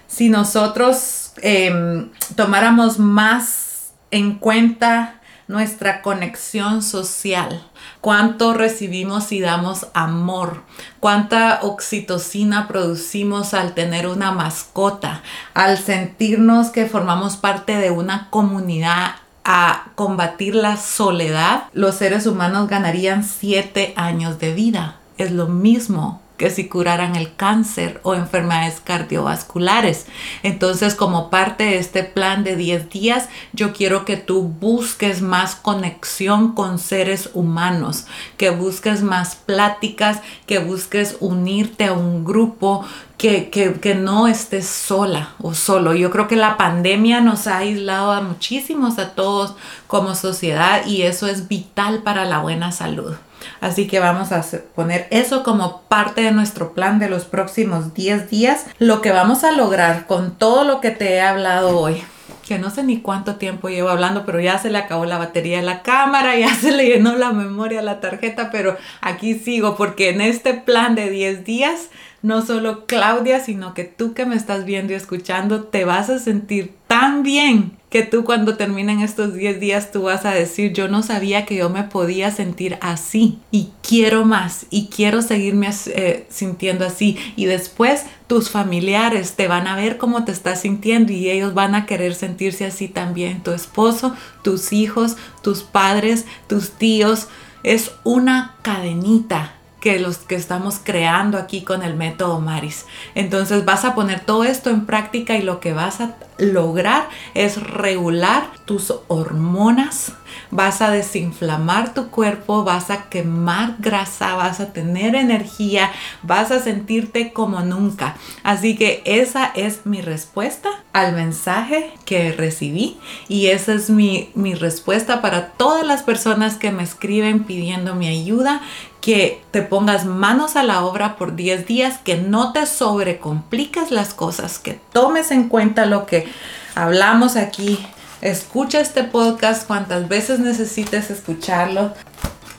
Si 0.08 0.28
nosotros 0.28 1.32
em, 1.42 2.10
tomáramos 2.34 2.98
más 2.98 3.92
en 4.10 4.34
cuenta 4.34 5.19
nuestra 5.50 6.00
conexión 6.00 6.80
social, 6.80 7.60
cuánto 8.00 8.54
recibimos 8.54 9.32
y 9.32 9.40
damos 9.40 9.88
amor, 9.94 10.62
cuánta 11.00 11.58
oxitocina 11.62 12.68
producimos 12.68 13.52
al 13.52 13.74
tener 13.74 14.06
una 14.06 14.30
mascota, 14.30 15.22
al 15.52 15.76
sentirnos 15.76 16.70
que 16.70 16.86
formamos 16.86 17.36
parte 17.36 17.76
de 17.76 17.90
una 17.90 18.30
comunidad 18.30 19.16
a 19.44 19.86
combatir 19.96 20.54
la 20.54 20.76
soledad, 20.76 21.64
los 21.72 21.96
seres 21.96 22.26
humanos 22.26 22.68
ganarían 22.68 23.24
siete 23.24 23.92
años 23.96 24.38
de 24.38 24.54
vida. 24.54 25.00
Es 25.18 25.32
lo 25.32 25.48
mismo 25.48 26.22
que 26.40 26.48
si 26.48 26.68
curaran 26.68 27.16
el 27.16 27.37
cáncer 27.37 28.00
o 28.03 28.14
enfermedades 28.14 28.81
cardiovasculares. 28.81 30.07
Entonces, 30.42 30.94
como 30.94 31.29
parte 31.29 31.64
de 31.64 31.76
este 31.76 32.03
plan 32.03 32.44
de 32.44 32.57
10 32.57 32.88
días, 32.88 33.29
yo 33.53 33.74
quiero 33.74 34.07
que 34.07 34.16
tú 34.16 34.44
busques 34.44 35.20
más 35.20 35.55
conexión 35.55 36.55
con 36.55 36.79
seres 36.79 37.29
humanos, 37.35 38.07
que 38.38 38.48
busques 38.48 39.03
más 39.03 39.37
pláticas, 39.37 40.22
que 40.46 40.61
busques 40.61 41.18
unirte 41.20 41.85
a 41.85 41.92
un 41.92 42.24
grupo, 42.24 42.87
que, 43.18 43.50
que, 43.50 43.74
que, 43.74 43.94
no 43.94 44.26
estés 44.26 44.66
sola 44.66 45.35
o 45.42 45.53
solo. 45.53 45.92
Yo 45.92 46.11
creo 46.11 46.26
que 46.26 46.37
la 46.37 46.57
pandemia 46.57 47.20
nos 47.20 47.48
ha 47.48 47.59
aislado 47.59 48.12
a 48.12 48.22
muchísimos, 48.22 48.98
a 48.98 49.11
todos 49.11 49.57
como 49.87 50.14
sociedad 50.14 50.87
y 50.87 51.03
eso 51.03 51.26
es 51.26 51.48
vital 51.48 52.03
para 52.03 52.24
la 52.24 52.38
buena 52.38 52.72
salud. 52.72 53.14
Así 53.61 53.87
que 53.87 54.00
vamos 54.00 54.33
a 54.33 54.44
poner 54.74 55.07
eso 55.11 55.42
como 55.42 55.83
parte 55.83 56.22
de 56.22 56.33
nuestro 56.33 56.72
plan 56.72 56.98
de 56.98 57.09
los 57.09 57.24
próximos 57.24 57.94
10 57.94 58.31
días. 58.31 58.66
Lo 58.79 59.00
que 59.00 59.12
vamos 59.12 59.44
a 59.44 59.53
lograr 59.53 60.07
con 60.07 60.37
todo 60.37 60.64
lo 60.64 60.81
que 60.81 60.90
te 60.90 61.14
he 61.14 61.20
hablado 61.20 61.79
hoy 61.79 62.03
que 62.50 62.59
no 62.59 62.70
sé 62.70 62.83
ni 62.83 63.00
cuánto 63.00 63.37
tiempo 63.37 63.68
llevo 63.68 63.90
hablando, 63.90 64.26
pero 64.26 64.40
ya 64.40 64.59
se 64.59 64.70
le 64.70 64.79
acabó 64.79 65.05
la 65.05 65.18
batería 65.18 65.59
de 65.59 65.62
la 65.62 65.83
cámara, 65.83 66.37
ya 66.38 66.53
se 66.53 66.72
le 66.72 66.85
llenó 66.85 67.14
la 67.14 67.31
memoria 67.31 67.79
a 67.79 67.85
la 67.85 68.00
tarjeta, 68.00 68.50
pero 68.50 68.76
aquí 69.00 69.38
sigo 69.38 69.76
porque 69.76 70.09
en 70.09 70.20
este 70.20 70.55
plan 70.55 70.96
de 70.96 71.11
10 71.11 71.44
días 71.44 71.90
no 72.22 72.42
solo 72.42 72.87
Claudia, 72.87 73.38
sino 73.38 73.72
que 73.72 73.85
tú 73.85 74.14
que 74.14 74.26
me 74.26 74.35
estás 74.35 74.64
viendo 74.64 74.92
y 74.92 74.96
escuchando, 74.96 75.62
te 75.62 75.85
vas 75.85 76.11
a 76.11 76.18
sentir 76.18 76.74
tan 77.00 77.22
bien 77.22 77.78
que 77.88 78.02
tú 78.02 78.24
cuando 78.24 78.58
terminen 78.58 79.00
estos 79.00 79.32
10 79.32 79.58
días 79.58 79.90
tú 79.90 80.02
vas 80.02 80.26
a 80.26 80.32
decir, 80.32 80.74
yo 80.74 80.86
no 80.86 81.02
sabía 81.02 81.46
que 81.46 81.56
yo 81.56 81.70
me 81.70 81.84
podía 81.84 82.30
sentir 82.30 82.76
así 82.82 83.38
y 83.50 83.70
quiero 83.82 84.26
más 84.26 84.66
y 84.68 84.88
quiero 84.88 85.22
seguirme 85.22 85.70
eh, 85.86 86.26
sintiendo 86.28 86.84
así. 86.84 87.16
Y 87.36 87.46
después 87.46 88.04
tus 88.26 88.50
familiares 88.50 89.32
te 89.32 89.48
van 89.48 89.66
a 89.66 89.76
ver 89.76 89.96
cómo 89.96 90.26
te 90.26 90.32
estás 90.32 90.60
sintiendo 90.60 91.10
y 91.14 91.30
ellos 91.30 91.54
van 91.54 91.74
a 91.74 91.86
querer 91.86 92.14
sentirse 92.14 92.66
así 92.66 92.86
también. 92.86 93.42
Tu 93.42 93.52
esposo, 93.52 94.14
tus 94.42 94.74
hijos, 94.74 95.16
tus 95.42 95.62
padres, 95.62 96.26
tus 96.48 96.72
tíos. 96.72 97.28
Es 97.62 97.92
una 98.04 98.56
cadenita 98.60 99.54
que 99.80 99.98
los 99.98 100.18
que 100.18 100.34
estamos 100.34 100.78
creando 100.82 101.38
aquí 101.38 101.62
con 101.62 101.82
el 101.82 101.94
método 101.94 102.40
Maris. 102.40 102.86
Entonces 103.14 103.64
vas 103.64 103.84
a 103.84 103.94
poner 103.94 104.20
todo 104.20 104.44
esto 104.44 104.70
en 104.70 104.86
práctica 104.86 105.36
y 105.36 105.42
lo 105.42 105.58
que 105.58 105.72
vas 105.72 106.00
a 106.00 106.16
lograr 106.38 107.08
es 107.34 107.62
regular 107.62 108.50
tus 108.64 108.94
hormonas, 109.08 110.12
vas 110.50 110.80
a 110.80 110.90
desinflamar 110.90 111.92
tu 111.92 112.08
cuerpo, 112.08 112.64
vas 112.64 112.90
a 112.90 113.08
quemar 113.08 113.76
grasa, 113.78 114.34
vas 114.34 114.60
a 114.60 114.72
tener 114.72 115.14
energía, 115.14 115.90
vas 116.22 116.50
a 116.50 116.60
sentirte 116.60 117.32
como 117.32 117.60
nunca. 117.60 118.16
Así 118.42 118.76
que 118.76 119.02
esa 119.04 119.46
es 119.46 119.86
mi 119.86 120.00
respuesta 120.00 120.70
al 120.92 121.14
mensaje 121.14 121.92
que 122.04 122.32
recibí 122.32 122.98
y 123.28 123.48
esa 123.48 123.74
es 123.74 123.90
mi, 123.90 124.30
mi 124.34 124.54
respuesta 124.54 125.20
para 125.20 125.52
todas 125.52 125.86
las 125.86 126.02
personas 126.02 126.56
que 126.56 126.72
me 126.72 126.82
escriben 126.82 127.44
pidiendo 127.44 127.94
mi 127.94 128.08
ayuda 128.08 128.62
que 129.00 129.42
te 129.50 129.62
pongas 129.62 130.04
manos 130.04 130.56
a 130.56 130.62
la 130.62 130.84
obra 130.84 131.16
por 131.16 131.34
10 131.34 131.66
días, 131.66 131.98
que 131.98 132.16
no 132.16 132.52
te 132.52 132.66
sobrecompliques 132.66 133.90
las 133.90 134.14
cosas, 134.14 134.58
que 134.58 134.78
tomes 134.92 135.30
en 135.30 135.48
cuenta 135.48 135.86
lo 135.86 136.06
que 136.06 136.28
hablamos 136.74 137.36
aquí. 137.36 137.78
Escucha 138.20 138.80
este 138.80 139.04
podcast 139.04 139.66
cuantas 139.66 140.08
veces 140.08 140.38
necesites 140.38 141.10
escucharlo. 141.10 141.94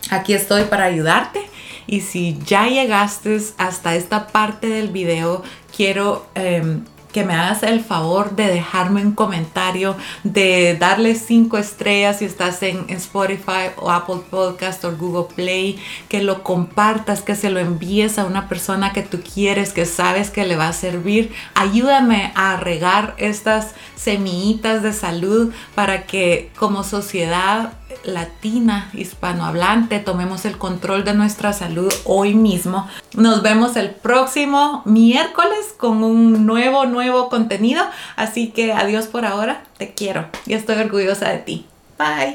Aquí 0.09 0.33
estoy 0.33 0.63
para 0.63 0.85
ayudarte. 0.85 1.41
Y 1.85 2.01
si 2.01 2.39
ya 2.45 2.67
llegaste 2.67 3.39
hasta 3.57 3.95
esta 3.95 4.27
parte 4.27 4.67
del 4.67 4.89
video, 4.89 5.43
quiero 5.75 6.25
em, 6.35 6.85
que 7.11 7.23
me 7.23 7.33
hagas 7.33 7.63
el 7.63 7.83
favor 7.83 8.35
de 8.35 8.47
dejarme 8.47 9.01
un 9.01 9.11
comentario, 9.11 9.95
de 10.23 10.75
darle 10.79 11.15
cinco 11.15 11.57
estrellas 11.57 12.19
si 12.19 12.25
estás 12.25 12.63
en 12.63 12.85
Spotify 12.89 13.71
o 13.77 13.91
Apple 13.91 14.21
Podcast 14.29 14.83
o 14.85 14.95
Google 14.95 15.33
Play, 15.35 15.79
que 16.09 16.21
lo 16.21 16.43
compartas, 16.43 17.21
que 17.21 17.35
se 17.35 17.49
lo 17.49 17.59
envíes 17.59 18.17
a 18.17 18.25
una 18.25 18.47
persona 18.47 18.93
que 18.93 19.01
tú 19.01 19.19
quieres, 19.21 19.73
que 19.73 19.85
sabes 19.85 20.29
que 20.29 20.45
le 20.45 20.55
va 20.55 20.69
a 20.69 20.73
servir. 20.73 21.33
Ayúdame 21.55 22.31
a 22.35 22.57
regar 22.57 23.15
estas 23.17 23.73
semillitas 23.95 24.81
de 24.81 24.93
salud 24.93 25.53
para 25.75 26.05
que 26.05 26.49
como 26.57 26.83
sociedad 26.83 27.73
latina, 28.03 28.89
hispanohablante, 28.93 29.99
tomemos 29.99 30.45
el 30.45 30.57
control 30.57 31.03
de 31.03 31.13
nuestra 31.13 31.53
salud 31.53 31.91
hoy 32.05 32.33
mismo. 32.33 32.87
Nos 33.15 33.41
vemos 33.41 33.75
el 33.75 33.91
próximo 33.91 34.81
miércoles 34.85 35.73
con 35.77 36.03
un 36.03 36.45
nuevo, 36.45 36.85
nuevo 36.85 37.29
contenido. 37.29 37.83
Así 38.15 38.49
que 38.49 38.73
adiós 38.73 39.07
por 39.07 39.25
ahora, 39.25 39.63
te 39.77 39.93
quiero 39.93 40.27
y 40.45 40.53
estoy 40.53 40.77
orgullosa 40.77 41.29
de 41.29 41.37
ti. 41.39 41.65
Bye. 41.97 42.29